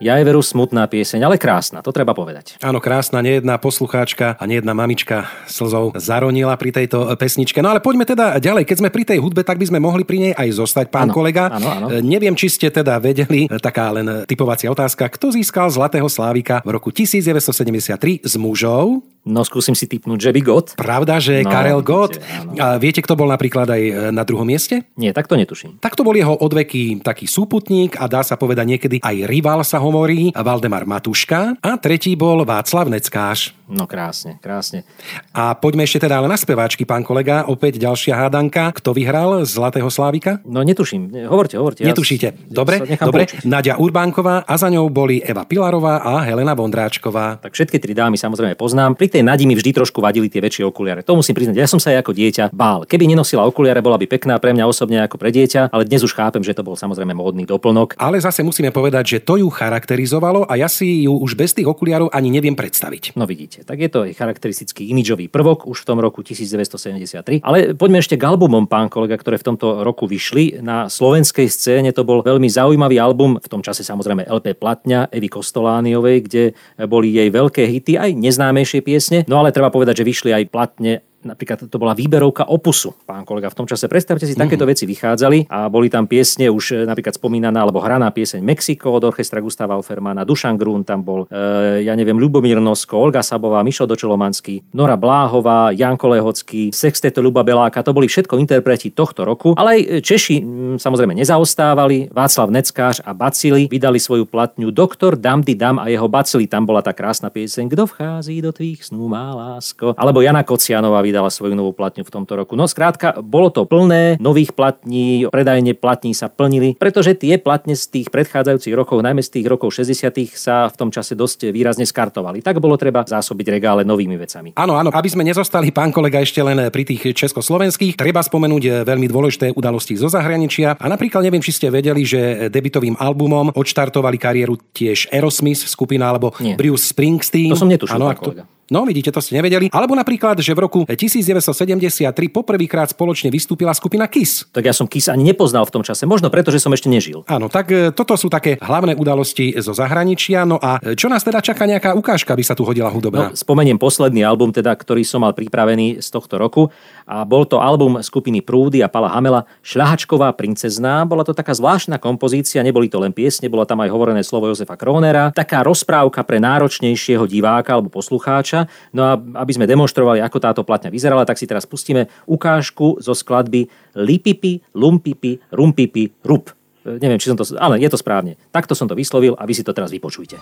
Ja 0.03 0.19
je 0.19 0.27
veru 0.27 0.43
smutná 0.43 0.91
pieseň, 0.91 1.23
ale 1.23 1.39
krásna, 1.39 1.79
to 1.79 1.95
treba 1.95 2.11
povedať. 2.11 2.59
Áno, 2.59 2.83
krásna, 2.83 3.23
nejedná 3.23 3.55
poslucháčka 3.63 4.35
a 4.35 4.45
nejedná 4.51 4.75
mamička 4.75 5.31
slzou 5.47 5.95
zaronila 5.95 6.59
pri 6.59 6.75
tejto 6.75 7.07
pesničke. 7.15 7.63
No 7.63 7.71
ale 7.71 7.79
poďme 7.79 8.03
teda 8.03 8.43
ďalej. 8.43 8.67
Keď 8.67 8.77
sme 8.83 8.91
pri 8.91 9.07
tej 9.07 9.19
hudbe, 9.23 9.47
tak 9.47 9.63
by 9.63 9.71
sme 9.71 9.79
mohli 9.79 10.03
pri 10.03 10.19
nej 10.19 10.33
aj 10.35 10.59
zostať, 10.59 10.87
pán 10.91 11.07
Áno, 11.07 11.15
kolega. 11.15 11.55
áno, 11.55 11.69
áno. 11.71 11.87
E, 11.87 12.03
Neviem, 12.03 12.35
či 12.35 12.51
ste 12.51 12.67
teda 12.75 12.99
vedeli, 12.99 13.47
e, 13.47 13.63
taká 13.63 13.95
len 13.95 14.27
typovacia 14.27 14.67
otázka, 14.75 15.07
kto 15.07 15.31
získal 15.39 15.71
Zlatého 15.71 16.11
Slávika 16.11 16.59
v 16.67 16.75
roku 16.75 16.91
1973 16.91 18.27
s 18.27 18.35
mužov? 18.35 19.07
No 19.23 19.47
skúsim 19.47 19.79
si 19.79 19.87
typnúť, 19.87 20.19
že 20.19 20.31
by 20.35 20.41
God? 20.43 20.67
Pravda, 20.75 21.23
že 21.23 21.47
No, 21.47 21.51
Karel 21.55 21.79
Gott. 21.79 22.19
áno. 22.19 22.59
A 22.59 22.75
viete, 22.75 22.99
kto 22.99 23.15
bol 23.15 23.31
napríklad 23.31 23.71
aj 23.71 23.83
e, 23.83 23.93
na 24.11 24.27
druhom 24.27 24.43
mieste? 24.43 24.83
Nie, 24.99 25.15
tak 25.15 25.31
to 25.31 25.39
netuším. 25.39 25.79
Tak 25.79 25.95
to 25.95 26.03
bol 26.03 26.11
jeho 26.11 26.35
odveký 26.35 26.99
taký 26.99 27.31
súputník 27.31 27.95
a 28.03 28.11
dá 28.11 28.27
sa 28.27 28.35
povedať 28.35 28.67
niekedy 28.67 28.97
aj 28.99 29.17
rival 29.31 29.63
sa 29.63 29.79
hovorí, 29.79 30.35
Valdemar 30.35 30.91
Matuška. 30.91 31.55
A 31.63 31.71
tretí 31.79 32.19
bol 32.19 32.43
Václav 32.43 32.91
Neckáš. 32.91 33.55
No 33.73 33.89
krásne, 33.89 34.37
krásne. 34.39 34.85
A 35.33 35.57
poďme 35.57 35.83
ešte 35.83 36.05
teda 36.05 36.21
ale 36.21 36.29
na 36.29 36.37
speváčky, 36.37 36.85
pán 36.85 37.01
kolega. 37.01 37.49
Opäť 37.49 37.81
ďalšia 37.81 38.13
hádanka. 38.15 38.69
Kto 38.71 38.93
vyhral 38.93 39.41
Zlatého 39.43 39.89
Slávika? 39.89 40.45
No 40.45 40.61
netuším, 40.61 41.09
Ne- 41.09 41.25
hovorte, 41.25 41.57
hovorte. 41.57 41.81
Ja 41.81 41.89
Netušíte. 41.89 42.37
s- 42.37 42.53
Dobre, 42.53 42.85
dobre. 42.85 43.25
poučiť. 43.25 43.49
Nadia 43.49 43.81
Urbánková 43.81 44.45
a 44.45 44.55
za 44.55 44.69
ňou 44.69 44.93
boli 44.93 45.25
Eva 45.25 45.49
Pilarová 45.49 46.05
a 46.05 46.21
Helena 46.21 46.53
Vondráčková. 46.53 47.41
Tak 47.41 47.57
všetky 47.57 47.81
tri 47.81 47.97
dámy 47.97 48.21
samozrejme 48.21 48.53
poznám. 48.55 48.93
Pri 48.93 49.09
tej 49.09 49.25
Nadi 49.25 49.49
mi 49.49 49.57
vždy 49.57 49.73
trošku 49.73 50.05
vadili 50.05 50.29
tie 50.29 50.39
väčšie 50.39 50.69
okuliare. 50.69 51.01
To 51.01 51.17
musím 51.17 51.33
priznať. 51.33 51.57
Ja 51.57 51.65
som 51.65 51.81
sa 51.81 51.97
aj 51.97 52.05
ako 52.05 52.13
dieťa 52.13 52.45
bál. 52.53 52.85
Keby 52.85 53.09
nenosila 53.09 53.49
okuliare, 53.49 53.81
bola 53.81 53.97
by 53.97 54.05
pekná 54.05 54.37
pre 54.37 54.53
mňa 54.53 54.69
osobne 54.69 55.01
ako 55.01 55.17
pre 55.17 55.33
dieťa, 55.33 55.73
ale 55.73 55.89
dnes 55.89 56.05
už 56.05 56.13
chápem, 56.13 56.45
že 56.45 56.53
to 56.53 56.61
bol 56.61 56.77
samozrejme 56.77 57.17
módny 57.17 57.49
doplnok. 57.49 57.97
Ale 57.97 58.21
zase 58.21 58.45
musíme 58.45 58.69
povedať, 58.69 59.17
že 59.17 59.25
to 59.25 59.41
ju 59.41 59.49
charakterizovalo 59.49 60.45
a 60.45 60.61
ja 60.61 60.69
si 60.69 61.09
ju 61.09 61.17
už 61.17 61.33
bez 61.33 61.57
tých 61.57 61.65
okuliarov 61.65 62.13
ani 62.13 62.29
neviem 62.29 62.53
predstaviť. 62.53 63.17
No 63.17 63.25
vidíte, 63.25 63.62
tak 63.65 63.79
je 63.81 63.89
to 63.91 63.99
aj 64.07 64.13
charakteristický 64.19 64.91
imidžový 64.91 65.31
prvok 65.31 65.67
už 65.67 65.83
v 65.83 65.87
tom 65.87 65.99
roku 66.03 66.21
1973. 66.21 67.43
Ale 67.43 67.73
poďme 67.79 68.03
ešte 68.03 68.19
k 68.19 68.27
albumom, 68.27 68.67
pán 68.67 68.91
kolega, 68.91 69.15
ktoré 69.19 69.39
v 69.39 69.55
tomto 69.55 69.87
roku 69.87 70.07
vyšli. 70.07 70.61
Na 70.63 70.91
slovenskej 70.91 71.47
scéne 71.47 71.91
to 71.95 72.03
bol 72.03 72.21
veľmi 72.23 72.47
zaujímavý 72.51 72.99
album, 72.99 73.39
v 73.39 73.49
tom 73.49 73.63
čase 73.63 73.87
samozrejme 73.87 74.27
LP 74.27 74.59
Platňa 74.59 75.11
Evy 75.15 75.31
Kostolániovej, 75.31 76.17
kde 76.27 76.45
boli 76.87 77.15
jej 77.15 77.31
veľké 77.31 77.63
hity, 77.67 77.99
aj 77.99 78.11
neznámejšie 78.19 78.81
piesne. 78.83 79.23
No 79.31 79.39
ale 79.39 79.55
treba 79.55 79.71
povedať, 79.71 80.03
že 80.03 80.09
vyšli 80.09 80.31
aj 80.35 80.45
platne 80.51 81.07
Napríklad 81.23 81.71
to 81.71 81.77
bola 81.79 81.95
výberovka 81.95 82.51
opusu, 82.51 82.93
pán 83.07 83.23
kolega, 83.23 83.47
v 83.47 83.63
tom 83.63 83.67
čase. 83.71 83.87
Predstavte 83.87 84.27
si, 84.27 84.35
takéto 84.35 84.67
veci 84.67 84.85
vychádzali 84.85 85.47
a 85.47 85.71
boli 85.71 85.87
tam 85.87 86.11
piesne 86.11 86.51
už 86.51 86.65
e, 86.75 86.77
napríklad 86.83 87.15
spomínaná 87.15 87.63
alebo 87.63 87.79
hraná 87.79 88.11
pieseň 88.11 88.43
Mexiko 88.43 88.91
od 88.91 89.07
orchestra 89.07 89.39
Gustava 89.39 89.79
Offermana, 89.79 90.27
Dušan 90.27 90.59
Grun 90.59 90.83
tam 90.83 91.07
bol, 91.07 91.31
e, 91.31 91.87
ja 91.87 91.95
neviem, 91.95 92.19
Ľubomír 92.19 92.59
Nosko, 92.59 92.99
Olga 92.99 93.23
Sabová, 93.23 93.63
Mišo 93.63 93.87
Dočelomanský, 93.87 94.75
Nora 94.75 94.99
Bláhová, 94.99 95.71
Janko 95.71 96.11
Lehocký, 96.11 96.75
Sexteto 96.75 97.23
Ľuba 97.23 97.47
Beláka, 97.47 97.87
to 97.87 97.95
boli 97.95 98.11
všetko 98.11 98.43
interpreti 98.43 98.91
tohto 98.91 99.23
roku, 99.23 99.55
ale 99.55 99.79
aj 99.79 99.81
Češi 100.03 100.43
mm, 100.43 100.77
samozrejme 100.83 101.15
nezaostávali, 101.15 102.11
Václav 102.11 102.51
Neckář 102.51 103.07
a 103.07 103.15
Bacili 103.15 103.71
vydali 103.71 104.03
svoju 104.03 104.27
platňu 104.27 104.75
Doktor 104.75 105.15
Damdy 105.15 105.55
Dam 105.55 105.79
a 105.79 105.87
jeho 105.87 106.11
Bacili, 106.11 106.51
tam 106.51 106.67
bola 106.67 106.83
tá 106.83 106.91
krásna 106.91 107.31
pieseň 107.31 107.71
Kto 107.71 107.87
vchází 107.87 108.43
do 108.43 108.51
tvých 108.51 108.91
snú, 108.91 109.07
má 109.07 109.31
lásko, 109.33 109.95
alebo 109.95 110.25
Jana 110.25 110.43
Kocianová 110.43 111.05
vydala 111.13 111.29
svoju 111.29 111.53
novú 111.53 111.77
platňu 111.77 112.09
v 112.09 112.13
tomto 112.17 112.33
roku. 112.41 112.57
No 112.57 112.65
skrátka, 112.65 113.21
bolo 113.21 113.53
to 113.53 113.69
plné 113.69 114.17
nových 114.17 114.57
platní, 114.57 115.29
predajne 115.29 115.77
platní 115.77 116.17
sa 116.17 116.33
plnili, 116.33 116.81
pretože 116.81 117.13
tie 117.13 117.37
platne 117.37 117.77
z 117.77 117.85
tých 117.93 118.09
predchádzajúcich 118.09 118.73
rokov, 118.73 119.05
najmä 119.05 119.21
z 119.21 119.37
tých 119.37 119.47
rokov 119.53 119.77
60 119.77 120.09
sa 120.33 120.73
v 120.73 120.77
tom 120.81 120.89
čase 120.89 121.13
dosť 121.13 121.53
výrazne 121.53 121.85
skartovali. 121.85 122.41
Tak 122.41 122.57
bolo 122.65 122.81
treba 122.81 123.05
zásobiť 123.05 123.47
regále 123.53 123.85
novými 123.85 124.17
vecami. 124.17 124.57
Áno, 124.57 124.81
áno, 124.81 124.89
aby 124.89 125.09
sme 125.13 125.21
nezostali, 125.21 125.69
pán 125.69 125.93
kolega, 125.93 126.25
ešte 126.25 126.41
len 126.41 126.73
pri 126.73 126.89
tých 126.89 127.13
československých, 127.13 128.01
treba 128.01 128.25
spomenúť 128.25 128.89
veľmi 128.89 129.07
dôležité 129.13 129.53
udalosti 129.53 130.01
zo 130.01 130.09
zahraničia. 130.09 130.81
A 130.81 130.87
napríklad 130.89 131.21
neviem, 131.21 131.45
či 131.45 131.53
ste 131.53 131.69
vedeli, 131.69 132.09
že 132.09 132.49
debitovým 132.49 132.97
albumom 132.97 133.53
odštartovali 133.53 134.17
kariéru 134.17 134.57
tiež 134.73 135.13
Aerosmith 135.13 135.69
skupina 135.69 136.09
alebo 136.09 136.33
Nie. 136.41 136.57
Bruce 136.57 136.89
Springsteen. 136.89 137.53
To 137.53 137.59
som 137.59 137.69
netušil, 137.69 137.99
Áno, 137.99 138.09
pán 138.09 138.19
kolega. 138.23 138.45
No, 138.71 138.87
vidíte, 138.87 139.11
to 139.11 139.19
ste 139.19 139.35
nevedeli. 139.37 139.67
Alebo 139.75 139.99
napríklad, 139.99 140.39
že 140.39 140.55
v 140.55 140.65
roku 140.65 140.81
1973 140.87 142.09
poprvýkrát 142.31 142.95
spoločne 142.95 143.29
vystúpila 143.29 143.75
skupina 143.75 144.07
Kiss. 144.07 144.47
Tak 144.55 144.63
ja 144.63 144.71
som 144.71 144.87
Kiss 144.87 145.11
ani 145.11 145.27
nepoznal 145.27 145.67
v 145.67 145.75
tom 145.77 145.83
čase, 145.85 146.07
možno 146.09 146.31
preto, 146.31 146.55
že 146.55 146.63
som 146.63 146.73
ešte 146.73 146.89
nežil. 146.89 147.27
Áno, 147.29 147.53
tak 147.53 147.69
e, 147.69 147.93
toto 147.93 148.17
sú 148.17 148.33
také 148.33 148.57
hlavné 148.63 148.97
udalosti 148.97 149.53
zo 149.61 149.77
zahraničia. 149.77 150.49
No 150.49 150.57
a 150.57 150.81
e, 150.81 150.97
čo 150.97 151.13
nás 151.13 151.21
teda 151.21 151.45
čaká 151.45 151.69
nejaká 151.69 151.93
ukážka, 151.93 152.33
by 152.33 152.45
sa 152.47 152.57
tu 152.57 152.65
hodila 152.65 152.89
hudobná? 152.89 153.35
No, 153.35 153.37
spomeniem 153.37 153.77
posledný 153.77 154.25
album, 154.25 154.55
teda, 154.55 154.73
ktorý 154.73 155.05
som 155.05 155.21
mal 155.21 155.37
pripravený 155.37 156.01
z 156.01 156.09
tohto 156.09 156.41
roku. 156.41 156.73
A 157.05 157.29
bol 157.29 157.45
to 157.45 157.61
album 157.61 158.01
skupiny 158.01 158.41
Prúdy 158.41 158.81
a 158.81 158.89
Pala 158.89 159.13
Hamela 159.13 159.45
Šľahačková 159.67 160.33
princezná. 160.33 161.05
Bola 161.05 161.29
to 161.29 161.37
taká 161.37 161.53
zvláštna 161.53 162.01
kompozícia, 162.01 162.65
neboli 162.65 162.89
to 162.89 162.97
len 163.03 163.13
piesne, 163.13 163.53
bolo 163.53 163.69
tam 163.69 163.85
aj 163.85 163.93
hovorené 163.93 164.25
slovo 164.25 164.49
Jozefa 164.49 164.81
Kronera. 164.81 165.29
Taká 165.35 165.61
rozprávka 165.61 166.25
pre 166.25 166.41
náročnejšieho 166.41 167.29
diváka 167.29 167.77
alebo 167.77 167.93
poslucháča. 167.93 168.62
No 168.93 169.03
a 169.05 169.13
aby 169.17 169.53
sme 169.55 169.69
demonstrovali, 169.69 170.21
ako 170.21 170.39
táto 170.41 170.63
platňa 170.63 170.93
vyzerala, 170.93 171.29
tak 171.29 171.39
si 171.39 171.47
teraz 171.47 171.65
pustíme 171.69 172.11
ukážku 172.27 172.99
zo 173.01 173.13
skladby 173.13 173.69
Lipipi, 173.99 174.61
Lumpipi, 174.75 175.39
Rumpipi, 175.51 176.25
Rup. 176.27 176.53
E, 176.85 176.99
Neviem, 176.99 177.19
či 177.19 177.31
som 177.31 177.39
to... 177.39 177.45
Ale 177.59 177.79
je 177.79 177.89
to 177.91 177.99
správne. 177.99 178.39
Takto 178.51 178.75
som 178.75 178.91
to 178.91 178.99
vyslovil 178.99 179.39
a 179.39 179.47
vy 179.47 179.55
si 179.55 179.63
to 179.63 179.75
teraz 179.75 179.91
vypočujte. 179.95 180.37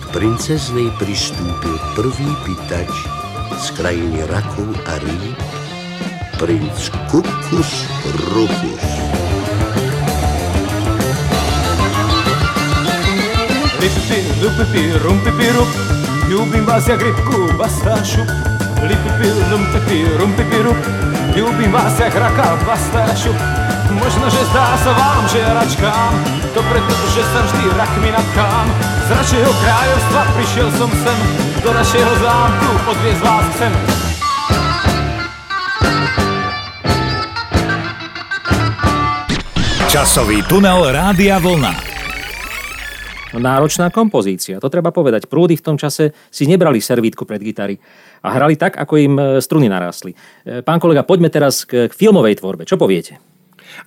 K 0.00 0.04
princeznej 0.12 0.90
pristúpil 0.98 1.76
prvý 1.94 2.30
pýtač 2.46 2.90
z 3.54 3.66
krajiny 3.78 4.26
rakov 4.26 4.68
a 4.90 4.98
rýb, 4.98 5.38
princ 6.42 6.90
Kukus 7.08 7.86
Rufus. 8.34 8.84
Lipipi, 13.78 14.20
lupipi, 14.40 14.82
rumpipi, 15.04 15.46
rup 15.52 16.03
Ljubim 16.30 16.64
vas 16.66 16.88
jak 16.88 17.02
rybku, 17.02 17.52
basta 17.58 18.04
šup 18.04 18.28
Lipipi, 18.82 19.28
lumpipi, 19.50 20.08
rumpipi, 20.18 20.62
rup 20.62 20.76
Ljubim 21.36 21.72
vás 21.72 22.00
jak 22.00 22.14
raka, 22.14 22.58
basta 22.66 23.16
šup 23.16 23.36
Možno, 23.94 24.26
že 24.30 24.42
zdá 24.50 24.74
sa 24.80 24.90
vám, 24.90 25.22
že 25.30 25.38
ja 25.38 25.54
račkám. 25.54 26.12
To 26.50 26.60
preto, 26.66 26.94
že 27.14 27.22
sa 27.30 27.40
vždy 27.46 27.62
rakmi 27.78 28.10
natkám 28.10 28.66
Z 29.06 29.10
našeho 29.14 29.50
kráľovstva 29.54 30.20
prišiel 30.34 30.68
som 30.74 30.90
sem 30.90 31.18
Do 31.62 31.70
našeho 31.70 32.12
zámku 32.18 32.70
odviezť 32.90 33.22
vás 33.22 33.46
chcem. 33.54 33.72
Časový 39.94 40.42
tunel 40.50 40.90
Rádia 40.90 41.38
Vlna. 41.38 41.93
Náročná 43.34 43.90
kompozícia, 43.90 44.62
to 44.62 44.70
treba 44.70 44.94
povedať. 44.94 45.26
Prúdy 45.26 45.58
v 45.58 45.66
tom 45.66 45.76
čase 45.76 46.14
si 46.30 46.46
nebrali 46.46 46.78
servítku 46.78 47.26
pred 47.26 47.42
gitary 47.42 47.76
a 48.22 48.30
hrali 48.30 48.54
tak, 48.54 48.78
ako 48.78 48.94
im 48.94 49.14
e, 49.18 49.24
struny 49.42 49.66
narástli. 49.66 50.14
E, 50.46 50.62
Pán 50.62 50.78
kolega, 50.78 51.02
poďme 51.02 51.28
teraz 51.34 51.66
k 51.66 51.90
filmovej 51.90 52.38
tvorbe. 52.38 52.62
Čo 52.62 52.78
poviete? 52.78 53.33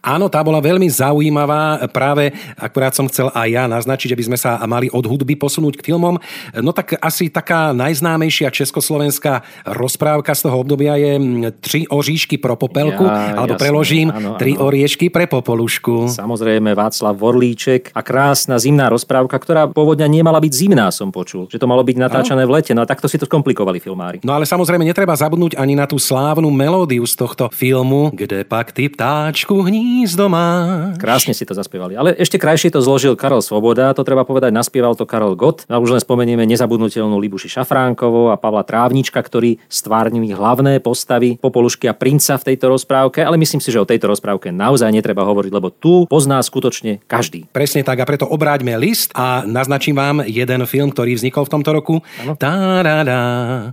Áno, 0.01 0.27
tá 0.27 0.41
bola 0.41 0.59
veľmi 0.59 0.87
zaujímavá. 0.87 1.87
Práve 1.89 2.31
akurát 2.55 2.93
som 2.93 3.07
chcel 3.07 3.31
aj 3.33 3.47
ja 3.47 3.63
naznačiť, 3.65 4.13
že 4.13 4.17
by 4.19 4.25
sme 4.33 4.37
sa 4.37 4.59
mali 4.65 4.87
od 4.91 5.03
hudby 5.03 5.35
posunúť 5.35 5.79
k 5.81 5.85
filmom. 5.93 6.17
No 6.59 6.71
tak 6.71 6.97
asi 6.99 7.27
taká 7.29 7.71
najznámejšia 7.71 8.49
československá 8.51 9.41
rozprávka 9.65 10.33
z 10.33 10.41
toho 10.47 10.57
obdobia 10.61 10.95
je 10.97 11.13
mm, 11.17 11.59
Tri 11.61 11.83
oříšky 11.87 12.37
pro 12.37 12.55
popelku, 12.55 13.03
Ja, 13.03 13.33
alebo 13.43 13.55
jasné, 13.57 13.63
preložím 13.63 14.07
áno, 14.13 14.35
Tri 14.39 14.55
áno. 14.55 14.69
oriešky 14.69 15.09
pre 15.09 15.25
popolušku. 15.27 16.11
Samozrejme 16.13 16.71
Václav 16.77 17.15
Vorlíček 17.17 17.91
a 17.95 18.01
krásna 18.05 18.59
zimná 18.61 18.87
rozprávka, 18.91 19.35
ktorá 19.39 19.67
pôvodne 19.67 20.05
nemala 20.07 20.39
byť 20.39 20.53
zimná, 20.53 20.87
som 20.93 21.09
počul. 21.11 21.47
Že 21.51 21.59
to 21.63 21.67
malo 21.67 21.83
byť 21.83 21.97
natáčané 21.97 22.43
v 22.45 22.51
lete. 22.59 22.71
No 22.77 22.83
a 22.83 22.87
takto 22.89 23.09
si 23.09 23.17
to 23.19 23.25
skomplikovali 23.25 23.79
filmári. 23.81 24.17
No 24.23 24.33
ale 24.37 24.45
samozrejme 24.47 24.85
netreba 24.85 25.15
zabudnúť 25.17 25.57
ani 25.57 25.73
na 25.75 25.89
tú 25.89 25.97
slávnu 25.97 26.47
melódiu 26.53 27.03
z 27.03 27.15
tohto 27.17 27.49
filmu, 27.51 28.13
kde 28.13 28.43
pak 28.47 28.71
ty 28.71 28.87
ptáčku 28.87 29.59
hnízdo 29.77 30.25
máš. 30.27 30.97
Krásne 30.97 31.33
si 31.37 31.45
to 31.45 31.53
zaspievali. 31.53 31.93
Ale 31.93 32.17
ešte 32.17 32.41
krajšie 32.41 32.73
to 32.73 32.81
zložil 32.81 33.13
Karol 33.13 33.45
Svoboda, 33.45 33.93
to 33.93 34.01
treba 34.01 34.25
povedať, 34.25 34.49
naspieval 34.49 34.97
to 34.97 35.05
Karol 35.05 35.37
Gott. 35.37 35.63
A 35.69 35.77
už 35.77 35.93
len 35.93 36.01
spomenieme 36.01 36.43
nezabudnutelnú 36.49 37.17
Libuši 37.21 37.47
Šafránkovou 37.51 38.33
a 38.33 38.39
Pavla 38.39 38.65
Trávnička, 38.65 39.21
ktorí 39.21 39.61
stvárnili 39.69 40.33
hlavné 40.33 40.81
postavy 40.81 41.37
Popolušky 41.37 41.85
a 41.85 41.93
Princa 41.93 42.39
v 42.41 42.53
tejto 42.53 42.73
rozprávke, 42.73 43.21
ale 43.21 43.37
myslím 43.37 43.61
si, 43.61 43.69
že 43.69 43.81
o 43.81 43.85
tejto 43.85 44.09
rozprávke 44.09 44.49
naozaj 44.49 44.89
netreba 44.89 45.27
hovoriť, 45.27 45.51
lebo 45.51 45.69
tu 45.69 46.07
pozná 46.07 46.41
skutočne 46.41 47.03
každý. 47.05 47.45
Presne 47.51 47.83
tak 47.83 47.99
a 48.01 48.05
preto 48.07 48.25
obráťme 48.25 48.73
list 48.79 49.13
a 49.13 49.43
naznačím 49.45 49.99
vám 49.99 50.23
jeden 50.25 50.63
film, 50.65 50.89
ktorý 50.89 51.13
vznikol 51.19 51.45
v 51.45 51.51
tomto 51.53 51.69
roku. 51.75 51.95
Tá-ra-ra, 52.39 53.21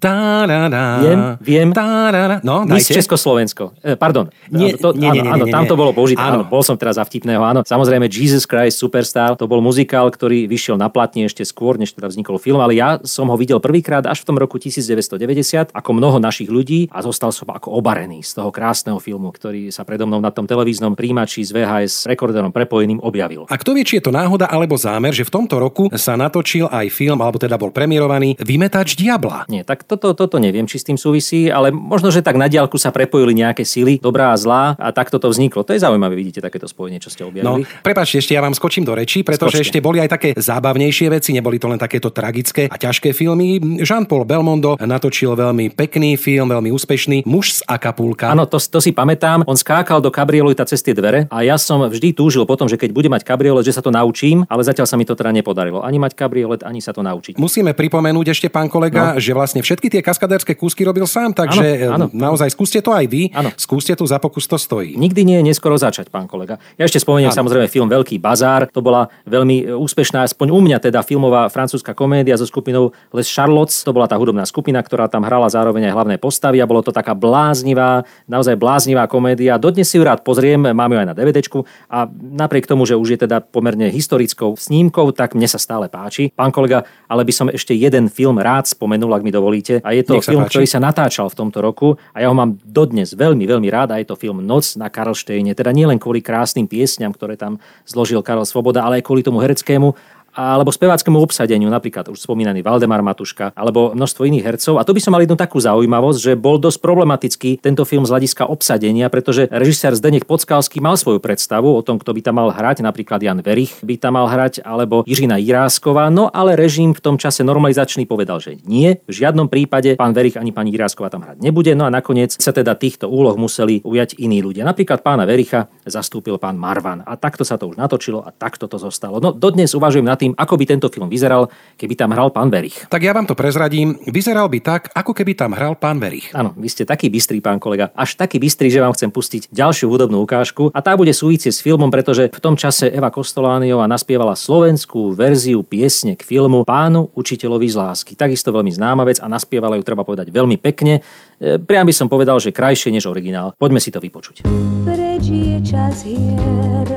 tá-ra-ra, 0.03 0.87
Viem, 1.01 1.21
viem. 1.40 1.69
tá-ra-ra. 1.71 2.43
No, 2.43 2.67
Miss. 2.67 2.90
Československo. 2.90 3.73
E, 3.81 3.95
pardon. 3.95 4.29
Nie, 4.51 4.75
to, 4.75 4.93
nie, 4.93 5.11
nie, 5.11 5.23
nie, 5.23 5.31
áno, 5.31 5.35
áno, 5.40 5.45
nie, 5.47 5.55
tam 5.55 5.64
nie. 5.64 5.71
to 5.71 5.77
bolo 5.79 5.93
použité. 5.94 6.20
Áno. 6.20 6.42
Áno. 6.42 6.50
bol 6.50 6.61
som 6.66 6.74
teraz 6.74 6.98
za 6.98 7.04
vtipného. 7.07 7.40
Áno, 7.40 7.61
samozrejme 7.62 8.11
Jesus 8.11 8.44
Christ 8.44 8.83
Superstar, 8.83 9.38
to 9.38 9.46
bol 9.46 9.62
muzikál, 9.62 10.11
ktorý 10.11 10.50
vyšiel 10.50 10.74
na 10.74 10.90
platni 10.90 11.24
ešte 11.24 11.46
skôr, 11.46 11.78
než 11.78 11.94
teda 11.94 12.11
vznikol 12.11 12.42
film, 12.42 12.59
ale 12.59 12.74
ja 12.74 12.98
som 13.07 13.30
ho 13.30 13.37
videl 13.38 13.62
prvýkrát 13.62 14.02
až 14.04 14.26
v 14.26 14.35
tom 14.35 14.37
roku 14.37 14.59
1990, 14.59 15.70
ako 15.70 15.90
mnoho 15.94 16.18
našich 16.18 16.50
ľudí 16.50 16.90
a 16.90 17.00
zostal 17.00 17.30
som 17.30 17.46
ako 17.46 17.70
obarený 17.78 18.26
z 18.26 18.42
toho 18.42 18.50
krásneho 18.50 18.98
filmu, 18.98 19.30
ktorý 19.30 19.70
sa 19.70 19.87
predo 19.87 20.11
mnou 20.11 20.18
na 20.18 20.35
tom 20.35 20.44
televíznom 20.50 20.98
príjimači 20.98 21.46
s 21.46 21.54
VHS 21.54 22.11
rekorderom 22.11 22.50
prepojeným 22.50 22.98
objavil. 22.98 23.46
A 23.46 23.54
kto 23.54 23.78
vie, 23.78 23.87
či 23.87 24.02
je 24.02 24.11
to 24.11 24.12
náhoda 24.12 24.50
alebo 24.50 24.74
zámer, 24.74 25.14
že 25.14 25.22
v 25.22 25.30
tomto 25.30 25.62
roku 25.62 25.87
sa 25.94 26.18
natočil 26.18 26.66
aj 26.66 26.90
film, 26.90 27.22
alebo 27.22 27.38
teda 27.38 27.54
bol 27.54 27.70
premiérovaný 27.70 28.35
Vymetač 28.42 28.98
diabla. 28.98 29.46
Nie, 29.46 29.62
tak 29.62 29.87
toto, 29.87 30.16
toto 30.16 30.42
neviem, 30.42 30.66
či 30.66 30.83
s 30.83 30.88
tým 30.88 30.98
súvisí, 30.98 31.46
ale 31.52 31.70
možno, 31.70 32.11
že 32.11 32.24
tak 32.24 32.35
na 32.35 32.50
diálku 32.50 32.80
sa 32.80 32.90
prepojili 32.90 33.37
nejaké 33.37 33.62
sily, 33.62 34.02
dobrá 34.02 34.35
a 34.35 34.37
zlá, 34.40 34.74
a 34.80 34.90
takto 34.90 35.20
to 35.20 35.28
vzniklo. 35.30 35.62
To 35.62 35.76
je 35.76 35.84
zaujímavé, 35.85 36.16
vidíte 36.16 36.40
takéto 36.40 36.64
spojenie, 36.64 36.97
čo 36.99 37.12
ste 37.12 37.23
No, 37.25 37.31
objavili. 37.31 37.68
prepáčte, 37.85 38.20
ešte 38.20 38.33
ja 38.33 38.40
vám 38.40 38.53
skočím 38.53 38.85
do 38.85 38.97
rečí, 38.97 39.20
pretože 39.20 39.61
Skočte. 39.61 39.64
ešte 39.68 39.79
boli 39.81 40.01
aj 40.01 40.11
také 40.11 40.29
zábavnejšie 40.35 41.07
veci, 41.11 41.31
neboli 41.33 41.61
to 41.61 41.68
len 41.68 41.77
takéto 41.77 42.09
tragické 42.09 42.66
a 42.66 42.77
ťažké 42.77 43.12
filmy. 43.12 43.61
Jean-Paul 43.81 44.25
Belmondo 44.25 44.77
natočil 44.79 45.35
veľmi 45.35 45.73
pekný 45.73 46.16
film, 46.16 46.49
veľmi 46.49 46.70
úspešný, 46.70 47.27
Muž 47.27 47.59
z 47.59 47.66
Acapulka. 47.66 48.31
Áno, 48.31 48.47
to, 48.47 48.57
to 48.57 48.81
si 48.81 48.90
pamätám. 48.90 49.44
On 49.44 49.55
skákal 49.55 50.01
do 50.01 50.09
kabrioleta 50.09 50.64
cez 50.64 50.81
tie 50.81 50.92
dvere 50.92 51.27
a 51.29 51.42
ja 51.42 51.57
som 51.57 51.85
vždy 51.85 52.14
túžil 52.14 52.44
potom, 52.44 52.64
že 52.64 52.79
keď 52.79 52.90
bude 52.94 53.09
mať 53.11 53.27
kabriolet, 53.27 53.66
že 53.66 53.75
sa 53.75 53.83
to 53.83 53.90
naučím, 53.90 54.47
ale 54.49 54.62
zatiaľ 54.62 54.87
sa 54.88 54.97
mi 54.97 55.05
to 55.05 55.12
teda 55.12 55.29
nepodarilo. 55.31 55.83
Ani 55.83 55.99
mať 55.99 56.14
kabriolet, 56.14 56.62
ani 56.62 56.79
sa 56.79 56.94
to 56.94 57.03
naučiť. 57.03 57.37
Musíme 57.37 57.75
pripomenúť 57.75 58.31
ešte, 58.31 58.47
pán 58.49 58.70
kolega, 58.70 59.16
no. 59.16 59.20
že 59.20 59.35
vlastne 59.35 59.61
všetky 59.61 59.90
tie 59.90 60.01
kaskadérske 60.01 60.55
kúsky 60.55 60.87
robil 60.87 61.05
sám, 61.05 61.35
takže 61.35 61.90
Áno, 61.90 62.07
áno. 62.07 62.14
naozaj 62.14 62.49
skúste 62.53 62.79
to 62.81 62.94
aj 62.94 63.05
vy, 63.11 63.29
Áno. 63.35 63.51
skúste 63.59 63.92
to 63.92 64.07
za 64.07 64.23
pokus 64.23 64.47
to 64.47 64.57
stojí. 64.57 64.94
Nikdy 64.94 65.20
nie 65.27 65.37
je 65.42 65.44
neskoro 65.51 65.73
začať, 65.76 66.08
pán 66.08 66.26
kolega. 66.26 66.58
Ja 66.78 66.87
ešte 66.87 67.02
spomeniem 67.02 67.30
Áno. 67.32 67.38
samozrejme 67.42 67.66
film 67.70 67.88
Veľký 67.90 68.18
bazár. 68.18 68.66
To 68.72 68.80
bola 68.80 69.10
veľmi 69.28 69.68
e, 69.68 69.74
úspešná, 69.74 70.24
aspoň 70.24 70.48
u 70.52 70.60
mňa 70.62 70.78
teda 70.80 71.00
filmová 71.04 71.46
francúzska 71.52 71.92
komédia 71.92 72.38
so 72.38 72.46
skupinou 72.48 72.94
Les 73.12 73.26
Charlottes. 73.26 73.84
To 73.84 73.92
bola 73.92 74.08
tá 74.08 74.16
hudobná 74.18 74.46
skupina, 74.48 74.80
ktorá 74.80 75.06
tam 75.06 75.26
hrala 75.26 75.46
zároveň 75.50 75.90
aj 75.90 75.94
hlavné 75.94 76.16
postavy 76.18 76.58
a 76.62 76.68
bolo 76.68 76.80
to 76.80 76.94
taká 76.94 77.12
bláznivá, 77.12 78.06
naozaj 78.26 78.58
bláznivá 78.58 79.06
komédia. 79.06 79.60
Dodnes 79.60 79.87
si 79.90 79.98
ju 79.98 80.04
rád 80.04 80.24
pozriem, 80.26 80.60
mám 80.60 80.90
ju 80.90 80.98
aj 80.98 81.08
na 81.10 81.14
DVDčku 81.14 81.64
a 81.90 82.06
napriek 82.10 82.66
tomu, 82.66 82.84
že 82.88 82.98
už 82.98 83.16
je 83.16 83.18
teda 83.28 83.42
pomerne 83.44 83.88
historickou 83.88 84.56
snímkou, 84.58 85.12
tak 85.14 85.37
mne 85.37 85.46
sa 85.46 85.60
stále 85.60 85.87
páči. 85.87 86.32
Pán 86.34 86.50
kolega, 86.50 86.82
ale 87.06 87.22
by 87.22 87.32
som 87.32 87.46
ešte 87.50 87.76
jeden 87.76 88.10
film 88.10 88.40
rád 88.40 88.66
spomenul, 88.66 89.12
ak 89.14 89.22
mi 89.22 89.30
dovolíte. 89.30 89.80
A 89.84 89.94
je 89.94 90.02
to 90.02 90.18
film, 90.20 90.44
páči. 90.44 90.58
ktorý 90.58 90.66
sa 90.66 90.80
natáčal 90.82 91.26
v 91.30 91.37
tomto 91.38 91.58
roku 91.62 91.96
a 92.12 92.20
ja 92.22 92.28
ho 92.28 92.37
mám 92.37 92.58
dodnes 92.62 93.14
veľmi, 93.14 93.44
veľmi 93.46 93.68
rád 93.70 93.94
a 93.94 94.00
je 94.02 94.06
to 94.08 94.18
film 94.18 94.42
Noc 94.42 94.74
na 94.74 94.90
Karlštejne. 94.90 95.56
Teda 95.64 95.72
nielen 95.72 95.96
kvôli 95.96 96.20
krásnym 96.20 96.68
piesňam, 96.68 97.16
ktoré 97.16 97.40
tam 97.40 97.57
zložil 97.88 98.20
Karol 98.20 98.44
Svoboda, 98.44 98.85
ale 98.85 99.00
aj 99.00 99.09
kvôli 99.09 99.24
tomu 99.24 99.40
hereckému 99.40 99.96
alebo 100.35 100.75
speváckému 100.75 101.16
obsadeniu, 101.23 101.70
napríklad 101.70 102.11
už 102.11 102.18
spomínaný 102.18 102.66
Valdemar 102.66 103.01
Matuška, 103.01 103.55
alebo 103.55 103.94
množstvo 103.94 104.27
iných 104.27 104.44
hercov. 104.44 104.83
A 104.83 104.85
tu 104.85 104.92
by 104.92 105.01
som 105.01 105.14
mal 105.14 105.23
jednu 105.23 105.38
takú 105.38 105.62
zaujímavosť, 105.62 106.18
že 106.18 106.33
bol 106.35 106.59
dosť 106.59 106.79
problematický 106.83 107.51
tento 107.62 107.87
film 107.87 108.03
z 108.03 108.12
hľadiska 108.18 108.51
obsadenia, 108.51 109.07
pretože 109.07 109.47
režisér 109.49 109.94
Zdeněk 109.94 110.27
Podskalský 110.27 110.83
mal 110.83 110.99
svoju 110.99 111.23
predstavu 111.23 111.70
o 111.70 111.81
tom, 111.87 112.03
kto 112.03 112.11
by 112.11 112.20
tam 112.20 112.42
mal 112.42 112.51
hrať, 112.51 112.83
napríklad 112.83 113.23
Jan 113.23 113.40
Verich 113.40 113.79
by 113.81 113.94
tam 113.97 114.18
mal 114.18 114.27
hrať, 114.27 114.66
alebo 114.66 115.07
Jiřina 115.07 115.38
Jirásková, 115.38 116.11
no 116.11 116.29
ale 116.35 116.59
režim 116.59 116.90
v 116.90 117.01
tom 117.01 117.16
čase 117.16 117.47
normalizačný 117.47 118.05
povedal, 118.11 118.42
že 118.42 118.59
nie, 118.66 118.99
v 119.07 119.12
žiadnom 119.14 119.47
prípade 119.47 119.94
pán 119.94 120.11
Verich 120.11 120.35
ani 120.35 120.51
pani 120.51 120.75
Jirásková 120.75 121.14
tam 121.14 121.23
hrať 121.23 121.44
nebude, 121.44 121.70
no 121.77 121.87
a 121.87 121.90
nakoniec 121.92 122.35
sa 122.35 122.51
teda 122.51 122.75
týchto 122.75 123.07
úloh 123.07 123.37
museli 123.37 123.85
ujať 123.85 124.16
iní 124.18 124.40
ľudia. 124.40 124.64
Napríklad 124.64 125.05
pána 125.05 125.29
Vericha 125.29 125.68
zastúpil 125.85 126.40
pán 126.40 126.57
Marvan 126.57 127.05
a 127.05 127.14
takto 127.20 127.44
sa 127.44 127.61
to 127.61 127.68
už 127.70 127.77
natočilo 127.77 128.25
a 128.25 128.33
takto 128.33 128.64
to 128.64 128.81
zostalo. 128.81 129.20
No 129.20 129.31
dodnes 129.37 129.77
uvažujem 129.77 130.09
nad 130.09 130.18
tým, 130.24 130.32
ako 130.32 130.56
by 130.56 130.64
tento 130.64 130.88
film 130.88 131.12
vyzeral, 131.12 131.52
keby 131.76 131.94
tam 132.00 132.16
hral 132.16 132.32
pán 132.32 132.48
Verich. 132.48 132.88
Tak 132.88 133.04
ja 133.04 133.12
vám 133.12 133.28
to 133.28 133.37
prezradím, 133.37 134.00
vyzeral 134.08 134.48
by 134.48 134.64
tak, 134.64 134.88
ako 134.96 135.12
keby 135.12 135.37
tam 135.37 135.52
hral 135.52 135.76
pán 135.76 136.00
Verich. 136.00 136.32
Áno, 136.32 136.56
vy 136.56 136.72
ste 136.72 136.88
taký 136.88 137.12
bystrý, 137.12 137.44
pán 137.44 137.60
kolega. 137.60 137.92
Až 137.92 138.16
taký 138.16 138.40
bystrý, 138.40 138.72
že 138.72 138.80
vám 138.80 138.96
chcem 138.96 139.12
pustiť 139.12 139.52
ďalšiu 139.52 139.92
hudobnú 139.92 140.24
ukážku. 140.24 140.72
A 140.72 140.80
tá 140.80 140.96
bude 140.96 141.12
súvisieť 141.12 141.52
s 141.52 141.60
filmom, 141.60 141.92
pretože 141.92 142.32
v 142.32 142.40
tom 142.40 142.56
čase 142.56 142.88
Eva 142.88 143.12
Kostolániová 143.12 143.84
naspievala 143.84 144.32
slovenskú 144.32 145.12
verziu 145.12 145.60
piesne 145.60 146.16
k 146.16 146.24
filmu 146.24 146.64
Pánu 146.64 147.12
učiteľovi 147.12 147.68
z 147.68 147.76
lásky. 147.76 148.12
Takisto 148.16 148.48
veľmi 148.48 148.72
známa 148.72 149.04
vec 149.04 149.20
a 149.20 149.28
naspievala 149.28 149.76
ju, 149.76 149.82
treba 149.84 150.06
povedať, 150.06 150.32
veľmi 150.32 150.56
pekne. 150.56 151.04
E, 151.37 151.60
Priam 151.60 151.84
by 151.84 151.92
som 151.92 152.08
povedal, 152.08 152.40
že 152.40 152.54
krajšie 152.54 152.88
než 152.94 153.04
originál. 153.04 153.52
Poďme 153.58 153.82
si 153.82 153.92
to 153.92 154.00
vypočuť. 154.00 154.46
Preč 154.88 155.24
je 155.28 155.56
čas 155.60 156.06
hier. 156.06 156.88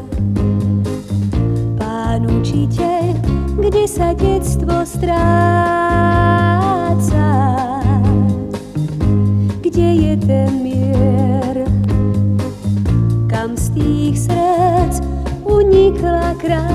Pán 1.78 2.26
učiteľ, 2.26 2.97
kde 3.58 3.90
sa 3.90 4.14
detstvo 4.14 4.86
stráca? 4.86 5.18
Kde 9.66 9.90
je 9.98 10.14
ten 10.22 10.62
mier? 10.62 11.66
Kam 13.26 13.58
z 13.58 13.74
tých 13.74 14.30
srdc 14.30 15.02
unikla 15.42 16.38
krása? 16.38 16.70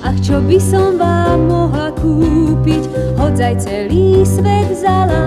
Ach, 0.00 0.16
čo 0.24 0.40
by 0.40 0.56
som 0.56 0.96
vám 0.96 1.44
mohla 1.44 1.92
kúpiť, 2.00 2.88
hodzaj 3.20 3.60
celý 3.60 4.24
svet 4.24 4.72
za 4.80 5.19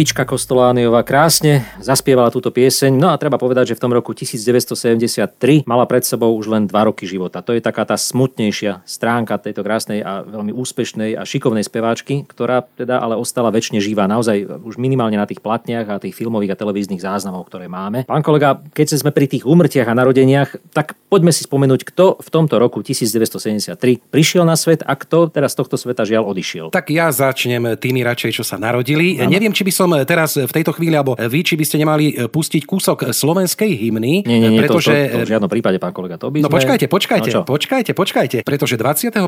Evička 0.00 0.24
Kostolániová 0.24 1.04
krásne 1.04 1.60
zaspievala 1.76 2.32
túto 2.32 2.48
pieseň. 2.48 2.96
No 2.96 3.12
a 3.12 3.20
treba 3.20 3.36
povedať, 3.36 3.76
že 3.76 3.76
v 3.76 3.84
tom 3.84 3.92
roku 3.92 4.16
1973 4.16 5.68
mala 5.68 5.84
pred 5.84 6.00
sebou 6.08 6.32
už 6.40 6.48
len 6.48 6.64
dva 6.64 6.88
roky 6.88 7.04
života. 7.04 7.44
To 7.44 7.52
je 7.52 7.60
taká 7.60 7.84
tá 7.84 8.00
smutnejšia 8.00 8.80
stránka 8.88 9.36
tejto 9.36 9.60
krásnej 9.60 10.00
a 10.00 10.24
veľmi 10.24 10.56
úspešnej 10.56 11.20
a 11.20 11.28
šikovnej 11.28 11.68
speváčky, 11.68 12.24
ktorá 12.24 12.64
teda 12.80 12.96
ale 12.96 13.12
ostala 13.12 13.52
väčšine 13.52 13.76
živá 13.76 14.08
naozaj 14.08 14.64
už 14.64 14.80
minimálne 14.80 15.20
na 15.20 15.28
tých 15.28 15.44
platniach 15.44 15.84
a 15.92 16.00
tých 16.00 16.16
filmových 16.16 16.56
a 16.56 16.60
televíznych 16.64 17.04
záznamov, 17.04 17.52
ktoré 17.52 17.68
máme. 17.68 18.08
Pán 18.08 18.24
kolega, 18.24 18.56
keď 18.72 18.96
sme 18.96 19.12
pri 19.12 19.28
tých 19.28 19.44
úmrtiach 19.44 19.84
a 19.84 19.92
narodeniach, 19.92 20.72
tak 20.72 20.96
poďme 21.12 21.28
si 21.28 21.44
spomenúť, 21.44 21.84
kto 21.92 22.24
v 22.24 22.28
tomto 22.32 22.56
roku 22.56 22.80
1973 22.80 23.76
prišiel 24.08 24.48
na 24.48 24.56
svet 24.56 24.80
a 24.80 24.96
kto 24.96 25.28
teraz 25.28 25.52
z 25.52 25.60
tohto 25.60 25.76
sveta 25.76 26.08
žiaľ 26.08 26.24
odišiel. 26.32 26.72
Tak 26.72 26.88
ja 26.88 27.12
začnem 27.12 27.76
tými 27.76 28.00
radšej, 28.00 28.40
čo 28.40 28.48
sa 28.48 28.56
narodili. 28.56 29.20
Ano. 29.20 29.28
Neviem, 29.28 29.52
či 29.52 29.60
by 29.60 29.72
som 29.76 29.89
teraz 30.06 30.38
v 30.38 30.50
tejto 30.50 30.72
chvíli, 30.72 30.94
alebo 30.94 31.14
vy, 31.16 31.40
či 31.42 31.54
by 31.54 31.64
ste 31.66 31.76
nemali 31.80 32.04
pustiť 32.28 32.62
kúsok 32.64 33.10
slovenskej 33.10 33.70
hymny. 33.76 34.24
Nie, 34.24 34.38
nie, 34.38 34.50
nie, 34.54 34.60
pretože... 34.60 34.90
to, 34.92 35.12
to, 35.12 35.16
to 35.22 35.26
v 35.26 35.32
žiadnom 35.36 35.50
prípade, 35.50 35.76
pán 35.80 35.92
kolega, 35.94 36.16
to 36.16 36.28
by 36.30 36.40
No 36.42 36.48
sme... 36.48 36.56
počkajte, 36.58 36.86
počkajte, 36.90 37.28
No 37.30 37.34
čo? 37.34 37.40
počkajte, 37.46 37.90
počkajte, 37.94 38.38
pretože 38.42 38.74
21. 38.74 39.20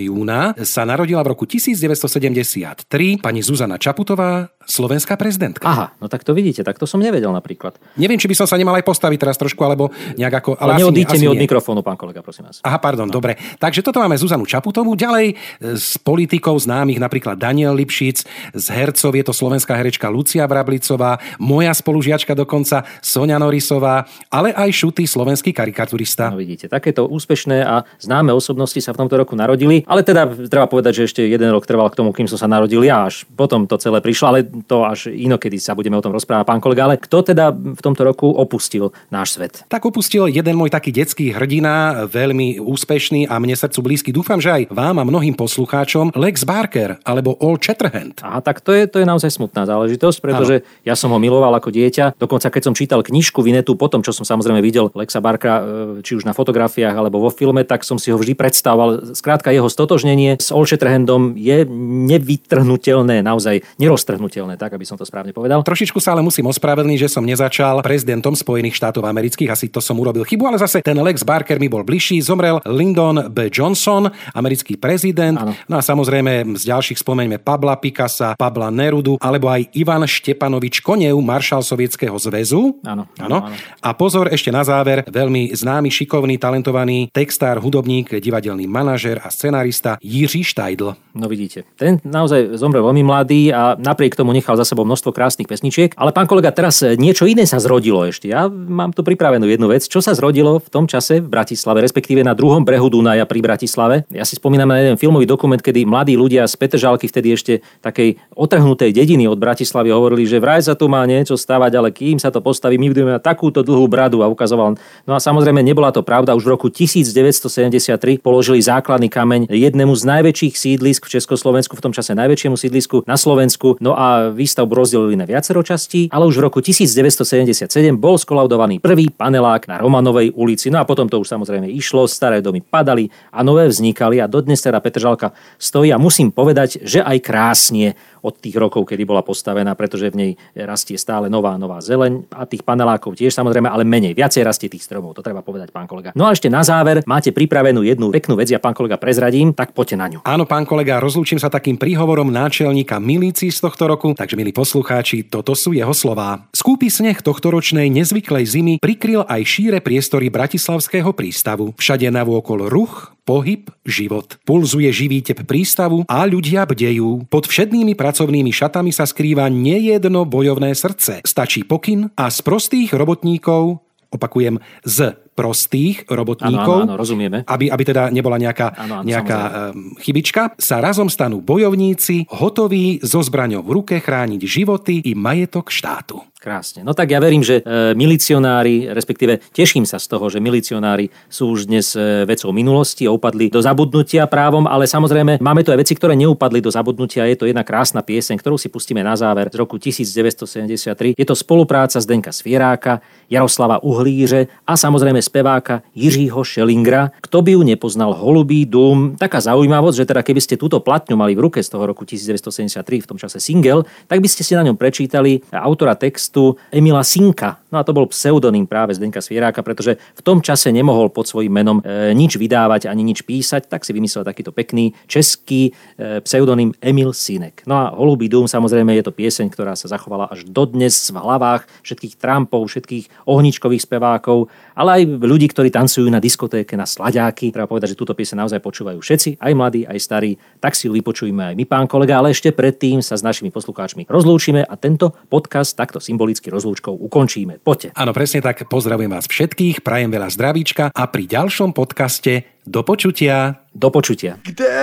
júna 0.00 0.54
sa 0.64 0.82
narodila 0.88 1.20
v 1.26 1.28
roku 1.34 1.44
1973 1.44 2.86
pani 3.20 3.40
Zuzana 3.44 3.76
Čaputová, 3.76 4.48
slovenská 4.64 5.18
prezidentka. 5.18 5.66
Aha, 5.66 5.86
no 5.98 6.06
tak 6.06 6.22
to 6.22 6.30
vidíte, 6.30 6.62
tak 6.62 6.78
to 6.78 6.86
som 6.86 7.02
nevedel 7.02 7.34
napríklad. 7.34 7.74
Neviem, 7.98 8.22
či 8.22 8.30
by 8.30 8.38
som 8.38 8.46
sa 8.46 8.54
nemal 8.54 8.78
aj 8.78 8.86
postaviť 8.86 9.18
teraz 9.18 9.36
trošku, 9.36 9.58
alebo 9.66 9.90
nejak 10.14 10.34
ako... 10.40 10.50
Ale 10.62 10.78
neodíďte 10.78 11.18
asi 11.18 11.24
mi 11.26 11.28
od 11.28 11.36
nie. 11.36 11.44
mikrofónu, 11.44 11.82
pán 11.82 11.98
kolega, 11.98 12.22
prosím 12.22 12.46
vás. 12.46 12.62
Aha, 12.62 12.78
pardon, 12.78 13.10
no. 13.10 13.12
dobre. 13.12 13.34
Takže 13.58 13.82
toto 13.82 13.98
máme 13.98 14.14
Zuzanu 14.14 14.46
Čaputovú. 14.46 14.94
Ďalej 14.94 15.34
z 15.74 15.88
politikov 16.06 16.62
známych 16.62 17.02
napríklad 17.02 17.34
Daniel 17.34 17.74
Lipšic, 17.74 18.22
z 18.54 18.66
hercov 18.70 19.12
je 19.12 19.24
to 19.26 19.34
slovenská 19.34 19.74
herečka 19.74 19.99
Lucia 20.08 20.48
Vrablicová, 20.48 21.20
moja 21.42 21.74
spolužiačka 21.74 22.32
dokonca 22.32 22.86
Sonia 23.04 23.36
Norisová, 23.36 24.06
ale 24.32 24.54
aj 24.56 24.70
Šuty, 24.72 25.04
slovenský 25.04 25.52
karikaturista. 25.52 26.30
No 26.30 26.40
vidíte, 26.40 26.70
takéto 26.70 27.04
úspešné 27.10 27.66
a 27.66 27.84
známe 28.00 28.32
osobnosti 28.32 28.78
sa 28.78 28.94
v 28.94 29.04
tomto 29.04 29.18
roku 29.20 29.34
narodili, 29.34 29.82
ale 29.90 30.06
teda 30.06 30.30
treba 30.46 30.70
povedať, 30.70 31.02
že 31.02 31.06
ešte 31.10 31.22
jeden 31.26 31.50
rok 31.50 31.66
trval 31.66 31.90
k 31.90 31.98
tomu, 31.98 32.14
kým 32.14 32.30
som 32.30 32.38
sa 32.38 32.46
narodil 32.46 32.86
ja, 32.86 33.10
až 33.10 33.26
potom 33.34 33.66
to 33.66 33.74
celé 33.82 33.98
prišlo, 33.98 34.24
ale 34.30 34.46
to 34.70 34.86
až 34.86 35.10
inokedy 35.10 35.58
sa 35.58 35.74
budeme 35.74 35.98
o 35.98 36.04
tom 36.04 36.14
rozprávať, 36.14 36.46
pán 36.46 36.62
kolega. 36.62 36.86
Ale 36.86 37.02
kto 37.02 37.34
teda 37.34 37.50
v 37.50 37.80
tomto 37.82 38.06
roku 38.06 38.30
opustil 38.30 38.94
náš 39.10 39.34
svet? 39.34 39.66
Tak 39.66 39.82
opustil 39.82 40.30
jeden 40.30 40.54
môj 40.54 40.70
taký 40.70 40.94
detský 40.94 41.34
hrdina, 41.34 42.06
veľmi 42.06 42.62
úspešný 42.62 43.26
a 43.26 43.42
mne 43.42 43.58
srdcu 43.58 43.80
blízky. 43.82 44.10
Dúfam, 44.14 44.38
že 44.38 44.54
aj 44.54 44.62
vám 44.70 45.02
a 45.02 45.04
mnohým 45.04 45.34
poslucháčom 45.34 46.14
Lex 46.14 46.46
Barker 46.46 47.02
alebo 47.02 47.34
Old 47.42 47.66
Shatterhand. 47.66 48.22
Aha, 48.22 48.38
tak 48.38 48.62
to 48.62 48.70
je, 48.70 48.86
to 48.86 49.02
je 49.02 49.06
naozaj 49.08 49.34
smutná 49.34 49.66
záležitosť, 49.66 49.89
pretože 49.98 50.62
ano. 50.62 50.86
ja 50.86 50.94
som 50.94 51.10
ho 51.10 51.18
miloval 51.18 51.56
ako 51.56 51.72
dieťa. 51.72 52.20
Dokonca 52.20 52.52
keď 52.52 52.62
som 52.70 52.74
čítal 52.76 53.00
knižku 53.00 53.40
Vinetu 53.40 53.74
potom, 53.74 54.04
čo 54.04 54.12
som 54.12 54.28
samozrejme 54.28 54.60
videl 54.60 54.92
Lexa 54.92 55.18
Barkera, 55.18 56.00
e, 56.00 56.04
či 56.04 56.14
už 56.18 56.28
na 56.28 56.36
fotografiách 56.36 56.92
alebo 56.92 57.22
vo 57.22 57.30
filme, 57.32 57.64
tak 57.64 57.82
som 57.82 57.96
si 57.96 58.12
ho 58.12 58.18
vždy 58.20 58.36
predstavoval. 58.36 59.16
Skrátka 59.16 59.50
jeho 59.50 59.66
stotožnenie 59.66 60.36
s 60.38 60.52
Shatterhandom 60.52 61.34
je 61.34 61.64
nevytrhnutelné, 62.10 63.24
naozaj 63.24 63.64
neroztrhnutelné, 63.80 64.60
tak 64.60 64.76
aby 64.76 64.84
som 64.86 64.94
to 64.94 65.08
správne 65.08 65.32
povedal. 65.34 65.64
Trošičku 65.64 65.98
sa 65.98 66.14
ale 66.14 66.22
musím 66.22 66.46
ospravedlniť, 66.50 66.98
že 67.06 67.08
som 67.08 67.24
nezačal 67.24 67.82
prezidentom 67.82 68.36
Spojených 68.36 68.76
štátov 68.76 69.02
amerických, 69.06 69.50
asi 69.50 69.66
to 69.72 69.82
som 69.82 69.98
urobil 69.98 70.22
chybu, 70.26 70.46
ale 70.46 70.58
zase 70.60 70.84
ten 70.84 70.98
Lex 70.98 71.22
Barker 71.24 71.58
mi 71.58 71.66
bol 71.66 71.82
bližší. 71.82 72.22
Zomrel 72.22 72.60
Lyndon 72.66 73.30
B. 73.32 73.48
Johnson, 73.50 74.10
americký 74.34 74.76
prezident. 74.76 75.38
Áno. 75.38 75.52
No 75.66 75.78
a 75.78 75.82
samozrejme 75.82 76.58
z 76.58 76.64
ďalších 76.70 77.00
spomeňme 77.00 77.40
Pabla 77.40 77.78
Picasa, 77.78 78.36
Pabla 78.36 78.68
Nerudu 78.70 79.16
alebo 79.18 79.50
aj 79.50 79.70
Ivan 79.80 80.04
Štepanovič 80.04 80.84
Konev, 80.84 81.16
maršal 81.24 81.64
Sovietskeho 81.64 82.12
zväzu. 82.20 82.76
Áno, 82.84 83.08
áno. 83.16 83.48
áno. 83.48 83.56
A 83.80 83.90
pozor, 83.96 84.28
ešte 84.28 84.52
na 84.52 84.60
záver, 84.60 85.08
veľmi 85.08 85.56
známy, 85.56 85.88
šikovný, 85.88 86.36
talentovaný 86.36 87.08
textár, 87.08 87.56
hudobník, 87.64 88.12
divadelný 88.12 88.68
manažer 88.68 89.24
a 89.24 89.32
scenárista 89.32 89.96
Jiří 90.04 90.44
Štajdl. 90.44 91.09
No 91.10 91.26
vidíte, 91.26 91.66
ten 91.74 91.98
naozaj 92.06 92.54
zomrel 92.54 92.86
veľmi 92.86 93.02
mladý 93.02 93.50
a 93.50 93.74
napriek 93.74 94.14
tomu 94.14 94.30
nechal 94.30 94.54
za 94.54 94.62
sebou 94.62 94.86
množstvo 94.86 95.10
krásnych 95.10 95.50
pesničiek. 95.50 95.90
Ale 95.98 96.14
pán 96.14 96.30
kolega, 96.30 96.54
teraz 96.54 96.86
e, 96.86 96.94
niečo 96.94 97.26
iné 97.26 97.50
sa 97.50 97.58
zrodilo 97.58 98.06
ešte. 98.06 98.30
Ja 98.30 98.46
mám 98.46 98.94
tu 98.94 99.02
pripravenú 99.02 99.42
jednu 99.50 99.66
vec. 99.74 99.90
Čo 99.90 99.98
sa 99.98 100.14
zrodilo 100.14 100.62
v 100.62 100.68
tom 100.70 100.86
čase 100.86 101.18
v 101.18 101.26
Bratislave, 101.26 101.82
respektíve 101.82 102.22
na 102.22 102.38
druhom 102.38 102.62
brehu 102.62 102.86
Dunaja 102.86 103.26
pri 103.26 103.42
Bratislave? 103.42 104.06
Ja 104.14 104.22
si 104.22 104.38
spomínam 104.38 104.70
na 104.70 104.78
jeden 104.78 104.94
filmový 104.94 105.26
dokument, 105.26 105.58
kedy 105.58 105.82
mladí 105.82 106.14
ľudia 106.14 106.46
z 106.46 106.54
Petržalky, 106.54 107.10
vtedy 107.10 107.34
ešte 107.34 107.52
takej 107.82 108.14
otrhnutej 108.38 108.94
dediny 108.94 109.26
od 109.26 109.42
Bratislavy, 109.42 109.90
hovorili, 109.90 110.30
že 110.30 110.38
vraj 110.38 110.62
sa 110.62 110.78
tu 110.78 110.86
má 110.86 111.02
niečo 111.10 111.34
stavať, 111.34 111.72
ale 111.74 111.90
kým 111.90 112.22
sa 112.22 112.30
to 112.30 112.38
postaví, 112.38 112.78
my 112.78 112.86
budeme 112.86 113.18
mať 113.18 113.26
takúto 113.26 113.66
dlhú 113.66 113.90
bradu 113.90 114.22
a 114.22 114.30
ukazoval. 114.30 114.78
No 115.10 115.12
a 115.12 115.18
samozrejme 115.18 115.58
nebola 115.58 115.90
to 115.90 116.06
pravda. 116.06 116.38
Už 116.38 116.46
v 116.46 116.54
roku 116.54 116.70
1973 116.70 118.22
položili 118.22 118.62
základný 118.62 119.10
kameň 119.10 119.50
jednému 119.50 119.90
z 119.98 120.02
najväčších 120.06 120.54
sídlisk 120.54 120.99
v 121.06 121.20
Československu, 121.20 121.76
v 121.76 121.82
tom 121.84 121.92
čase 121.94 122.12
najväčšiemu 122.16 122.56
sídlisku 122.58 123.04
na 123.06 123.14
Slovensku. 123.16 123.78
No 123.78 123.96
a 123.96 124.28
výstavbu 124.34 124.72
rozdelili 124.74 125.14
na 125.16 125.24
viacero 125.24 125.62
častí, 125.62 126.10
ale 126.12 126.26
už 126.26 126.40
v 126.40 126.42
roku 126.50 126.58
1977 126.60 127.70
bol 127.96 128.18
skolaudovaný 128.18 128.82
prvý 128.82 129.12
panelák 129.12 129.70
na 129.70 129.78
Romanovej 129.78 130.34
ulici. 130.34 130.68
No 130.68 130.82
a 130.82 130.88
potom 130.88 131.06
to 131.06 131.22
už 131.22 131.28
samozrejme 131.30 131.70
išlo, 131.70 132.10
staré 132.10 132.42
domy 132.42 132.60
padali 132.64 133.06
a 133.30 133.46
nové 133.46 133.70
vznikali 133.70 134.18
a 134.18 134.26
dodnes 134.26 134.58
teda 134.58 134.82
Petržalka 134.82 135.30
stojí 135.60 135.94
a 135.94 135.98
musím 136.00 136.34
povedať, 136.34 136.82
že 136.82 137.04
aj 137.04 137.18
krásne 137.22 137.94
od 138.20 138.36
tých 138.36 138.56
rokov, 138.56 138.84
kedy 138.84 139.02
bola 139.08 139.24
postavená, 139.24 139.72
pretože 139.72 140.12
v 140.12 140.16
nej 140.16 140.30
rastie 140.56 141.00
stále 141.00 141.32
nová 141.32 141.56
nová 141.56 141.80
zeleň 141.80 142.28
a 142.32 142.44
tých 142.44 142.64
panelákov 142.66 143.16
tiež 143.16 143.32
samozrejme, 143.32 143.68
ale 143.68 143.84
menej. 143.86 144.12
Viacej 144.12 144.42
rastie 144.44 144.68
tých 144.68 144.84
stromov, 144.84 145.14
to 145.16 145.24
treba 145.24 145.40
povedať, 145.40 145.72
pán 145.72 145.86
kolega. 145.86 146.12
No 146.12 146.26
a 146.28 146.34
ešte 146.34 146.52
na 146.52 146.60
záver 146.60 147.00
máte 147.08 147.32
pripravenú 147.32 147.80
jednu 147.86 148.10
peknú 148.10 148.34
vec, 148.36 148.50
ja 148.50 148.60
pán 148.60 148.74
kolega 148.74 149.00
prezradím, 149.00 149.54
tak 149.56 149.72
poďte 149.72 149.96
na 149.96 150.06
ňu. 150.10 150.18
Áno, 150.26 150.44
pán 150.44 150.66
kolega, 150.66 150.89
rozlúčim 150.98 151.38
sa 151.38 151.52
takým 151.52 151.78
príhovorom 151.78 152.32
náčelníka 152.32 152.98
milícií 152.98 153.52
z 153.52 153.62
tohto 153.62 153.86
roku, 153.86 154.16
takže 154.16 154.34
milí 154.34 154.50
poslucháči, 154.50 155.28
toto 155.28 155.54
sú 155.54 155.76
jeho 155.76 155.94
slová. 155.94 156.48
Skúpy 156.50 156.90
sneh 156.90 157.20
tohtoročnej 157.20 157.86
nezvyklej 157.92 158.44
zimy 158.48 158.74
prikryl 158.80 159.22
aj 159.28 159.44
šíre 159.44 159.78
priestory 159.84 160.32
Bratislavského 160.32 161.12
prístavu. 161.14 161.76
Všade 161.76 162.08
navôkol 162.10 162.66
ruch, 162.66 163.12
pohyb, 163.22 163.70
život. 163.86 164.40
Pulzuje 164.42 164.90
živý 164.90 165.22
tep 165.22 165.46
prístavu 165.46 166.08
a 166.10 166.26
ľudia 166.26 166.66
bdejú. 166.66 167.28
Pod 167.30 167.46
všednými 167.46 167.94
pracovnými 167.94 168.50
šatami 168.50 168.90
sa 168.90 169.06
skrýva 169.06 169.46
nejedno 169.52 170.26
bojovné 170.26 170.74
srdce. 170.74 171.22
Stačí 171.22 171.62
pokyn 171.62 172.10
a 172.16 172.32
z 172.32 172.42
prostých 172.42 172.96
robotníkov 172.96 173.84
opakujem, 174.10 174.58
z 174.82 175.14
prostých 175.40 176.04
robotníkov, 176.04 176.84
Áno, 176.84 176.92
áno, 176.92 176.94
áno, 176.94 177.00
rozumieme. 177.00 177.38
aby, 177.48 177.72
aby 177.72 177.82
teda 177.88 178.12
nebola 178.12 178.36
nejaká, 178.36 178.76
Áno, 178.76 179.00
áno, 179.00 179.08
nejaká 179.08 179.38
um, 179.72 179.96
chybička, 179.96 180.52
sa 180.60 180.84
razom 180.84 181.08
stanú 181.08 181.40
bojovníci, 181.40 182.28
hotoví 182.28 183.00
so 183.00 183.24
zbraňou 183.24 183.64
v 183.64 183.80
ruke 183.80 183.96
chrániť 183.96 184.40
životy 184.44 185.00
i 185.08 185.16
majetok 185.16 185.72
štátu. 185.72 186.20
Krásne. 186.40 186.80
No 186.80 186.96
tak 186.96 187.12
ja 187.12 187.20
verím, 187.20 187.44
že 187.44 187.60
e, 187.60 187.92
milicionári, 187.92 188.88
respektíve 188.96 189.44
teším 189.52 189.84
sa 189.84 190.00
z 190.00 190.08
toho, 190.08 190.24
že 190.32 190.40
milicionári 190.40 191.12
sú 191.28 191.52
už 191.52 191.68
dnes 191.68 191.92
e, 191.92 192.24
vecou 192.24 192.48
minulosti 192.48 193.04
a 193.04 193.12
upadli 193.12 193.52
do 193.52 193.60
zabudnutia 193.60 194.24
právom, 194.24 194.64
ale 194.64 194.88
samozrejme 194.88 195.36
máme 195.36 195.60
tu 195.60 195.68
aj 195.68 195.84
veci, 195.84 195.92
ktoré 195.92 196.16
neupadli 196.16 196.64
do 196.64 196.72
zabudnutia. 196.72 197.28
Je 197.28 197.36
to 197.36 197.44
jedna 197.44 197.60
krásna 197.60 198.00
pieseň, 198.00 198.40
ktorú 198.40 198.56
si 198.56 198.72
pustíme 198.72 199.04
na 199.04 199.20
záver 199.20 199.52
z 199.52 199.60
roku 199.60 199.76
1973. 199.76 201.12
Je 201.12 201.26
to 201.28 201.36
spolupráca 201.36 202.00
Zdenka 202.00 202.32
Svieráka, 202.32 203.04
Jaroslava 203.28 203.84
Uhlíře 203.84 204.64
a 204.64 204.80
samozrejme 204.80 205.20
speváka 205.20 205.84
Jiřího 205.92 206.40
Šelingra. 206.40 207.12
Kto 207.20 207.44
by 207.44 207.52
ju 207.52 207.62
nepoznal, 207.68 208.16
Holubý 208.16 208.64
dům. 208.64 209.20
Taká 209.20 209.44
zaujímavosť, 209.44 209.96
že 209.96 210.08
teda 210.08 210.24
keby 210.24 210.40
ste 210.40 210.56
túto 210.56 210.80
platňu 210.80 211.20
mali 211.20 211.36
v 211.36 211.44
ruke 211.52 211.60
z 211.60 211.68
toho 211.68 211.84
roku 211.84 212.08
1973, 212.08 213.04
v 213.04 213.08
tom 213.12 213.20
čase 213.20 213.36
single, 213.44 213.84
tak 214.08 214.24
by 214.24 214.28
ste 214.32 214.40
si 214.40 214.56
na 214.56 214.64
ňom 214.64 214.80
prečítali 214.80 215.44
autora 215.52 215.92
textu 216.30 216.54
Emila 216.70 217.02
Sinka. 217.02 217.58
No 217.70 217.78
a 217.78 217.86
to 217.86 217.94
bol 217.94 218.06
pseudonym 218.10 218.66
práve 218.66 218.94
Zdenka 218.94 219.22
Svieráka, 219.22 219.62
pretože 219.62 219.94
v 219.94 220.22
tom 220.26 220.42
čase 220.42 220.74
nemohol 220.74 221.10
pod 221.10 221.26
svojím 221.30 221.54
menom 221.54 221.78
e, 221.82 222.10
nič 222.18 222.34
vydávať 222.34 222.90
ani 222.90 223.06
nič 223.06 223.22
písať, 223.22 223.70
tak 223.70 223.86
si 223.86 223.94
vymyslel 223.94 224.26
takýto 224.26 224.50
pekný 224.50 224.90
český 225.06 225.70
e, 225.70 226.18
pseudonym 226.22 226.74
Emil 226.82 227.14
Sinek. 227.14 227.62
No 227.70 227.78
a 227.78 227.84
Holubý 227.94 228.26
dům 228.26 228.50
samozrejme 228.50 228.90
je 228.98 229.06
to 229.06 229.14
pieseň, 229.14 229.54
ktorá 229.54 229.78
sa 229.78 229.86
zachovala 229.86 230.34
až 230.34 230.50
dodnes 230.50 231.14
v 231.14 231.16
hlavách 231.22 231.70
všetkých 231.86 232.18
Trumpov, 232.18 232.66
všetkých 232.66 233.30
ohničkových 233.30 233.86
spevákov, 233.86 234.50
ale 234.74 235.02
aj 235.02 235.02
ľudí, 235.22 235.46
ktorí 235.46 235.70
tancujú 235.70 236.10
na 236.10 236.18
diskotéke, 236.18 236.74
na 236.74 236.90
slaďáky. 236.90 237.54
Treba 237.54 237.70
povedať, 237.70 237.94
že 237.94 238.00
túto 238.02 238.18
pieseň 238.18 238.46
naozaj 238.46 238.58
počúvajú 238.58 238.98
všetci, 238.98 239.38
aj 239.38 239.52
mladí, 239.54 239.86
aj 239.86 239.98
starí. 240.02 240.34
Tak 240.58 240.74
si 240.74 240.90
ju 240.90 240.92
vypočujeme 240.98 241.54
aj 241.54 241.54
my, 241.54 241.64
pán 241.70 241.86
kolega, 241.86 242.18
ale 242.18 242.34
ešte 242.34 242.50
predtým 242.50 242.98
sa 242.98 243.14
s 243.14 243.22
našimi 243.22 243.54
poslucháčmi 243.54 244.10
rozlúčime 244.10 244.66
a 244.66 244.74
tento 244.74 245.14
podcast 245.30 245.78
takto 245.78 246.02
symbolicky 246.02 246.19
rozlúčkou 246.28 246.92
ukončíme. 246.92 247.62
Poďte. 247.62 247.96
Áno, 247.96 248.12
presne 248.12 248.44
tak. 248.44 248.68
Pozdravujem 248.68 249.10
vás 249.10 249.24
všetkých, 249.24 249.80
prajem 249.80 250.10
veľa 250.12 250.28
zdravíčka 250.28 250.84
a 250.92 251.02
pri 251.08 251.24
ďalšom 251.24 251.72
podcaste 251.72 252.44
do 252.66 252.84
počutia. 252.84 253.64
Do 253.70 253.88
počutia. 253.88 254.36
Kde 254.44 254.76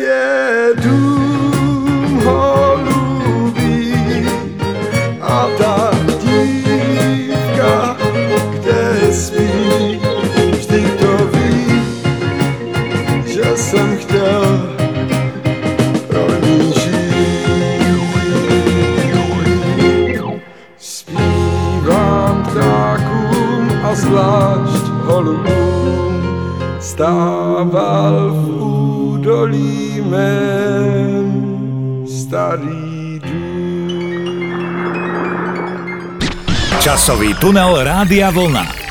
je 0.00 0.22
dům 0.80 1.49
stával 27.00 28.28
v 28.28 28.44
údolí 28.60 30.04
mém 30.04 31.32
starý 32.04 33.20
dům. 33.24 34.52
Časový 36.80 37.34
tunel 37.34 37.84
Rádia 37.84 38.30
Vlna. 38.30 38.89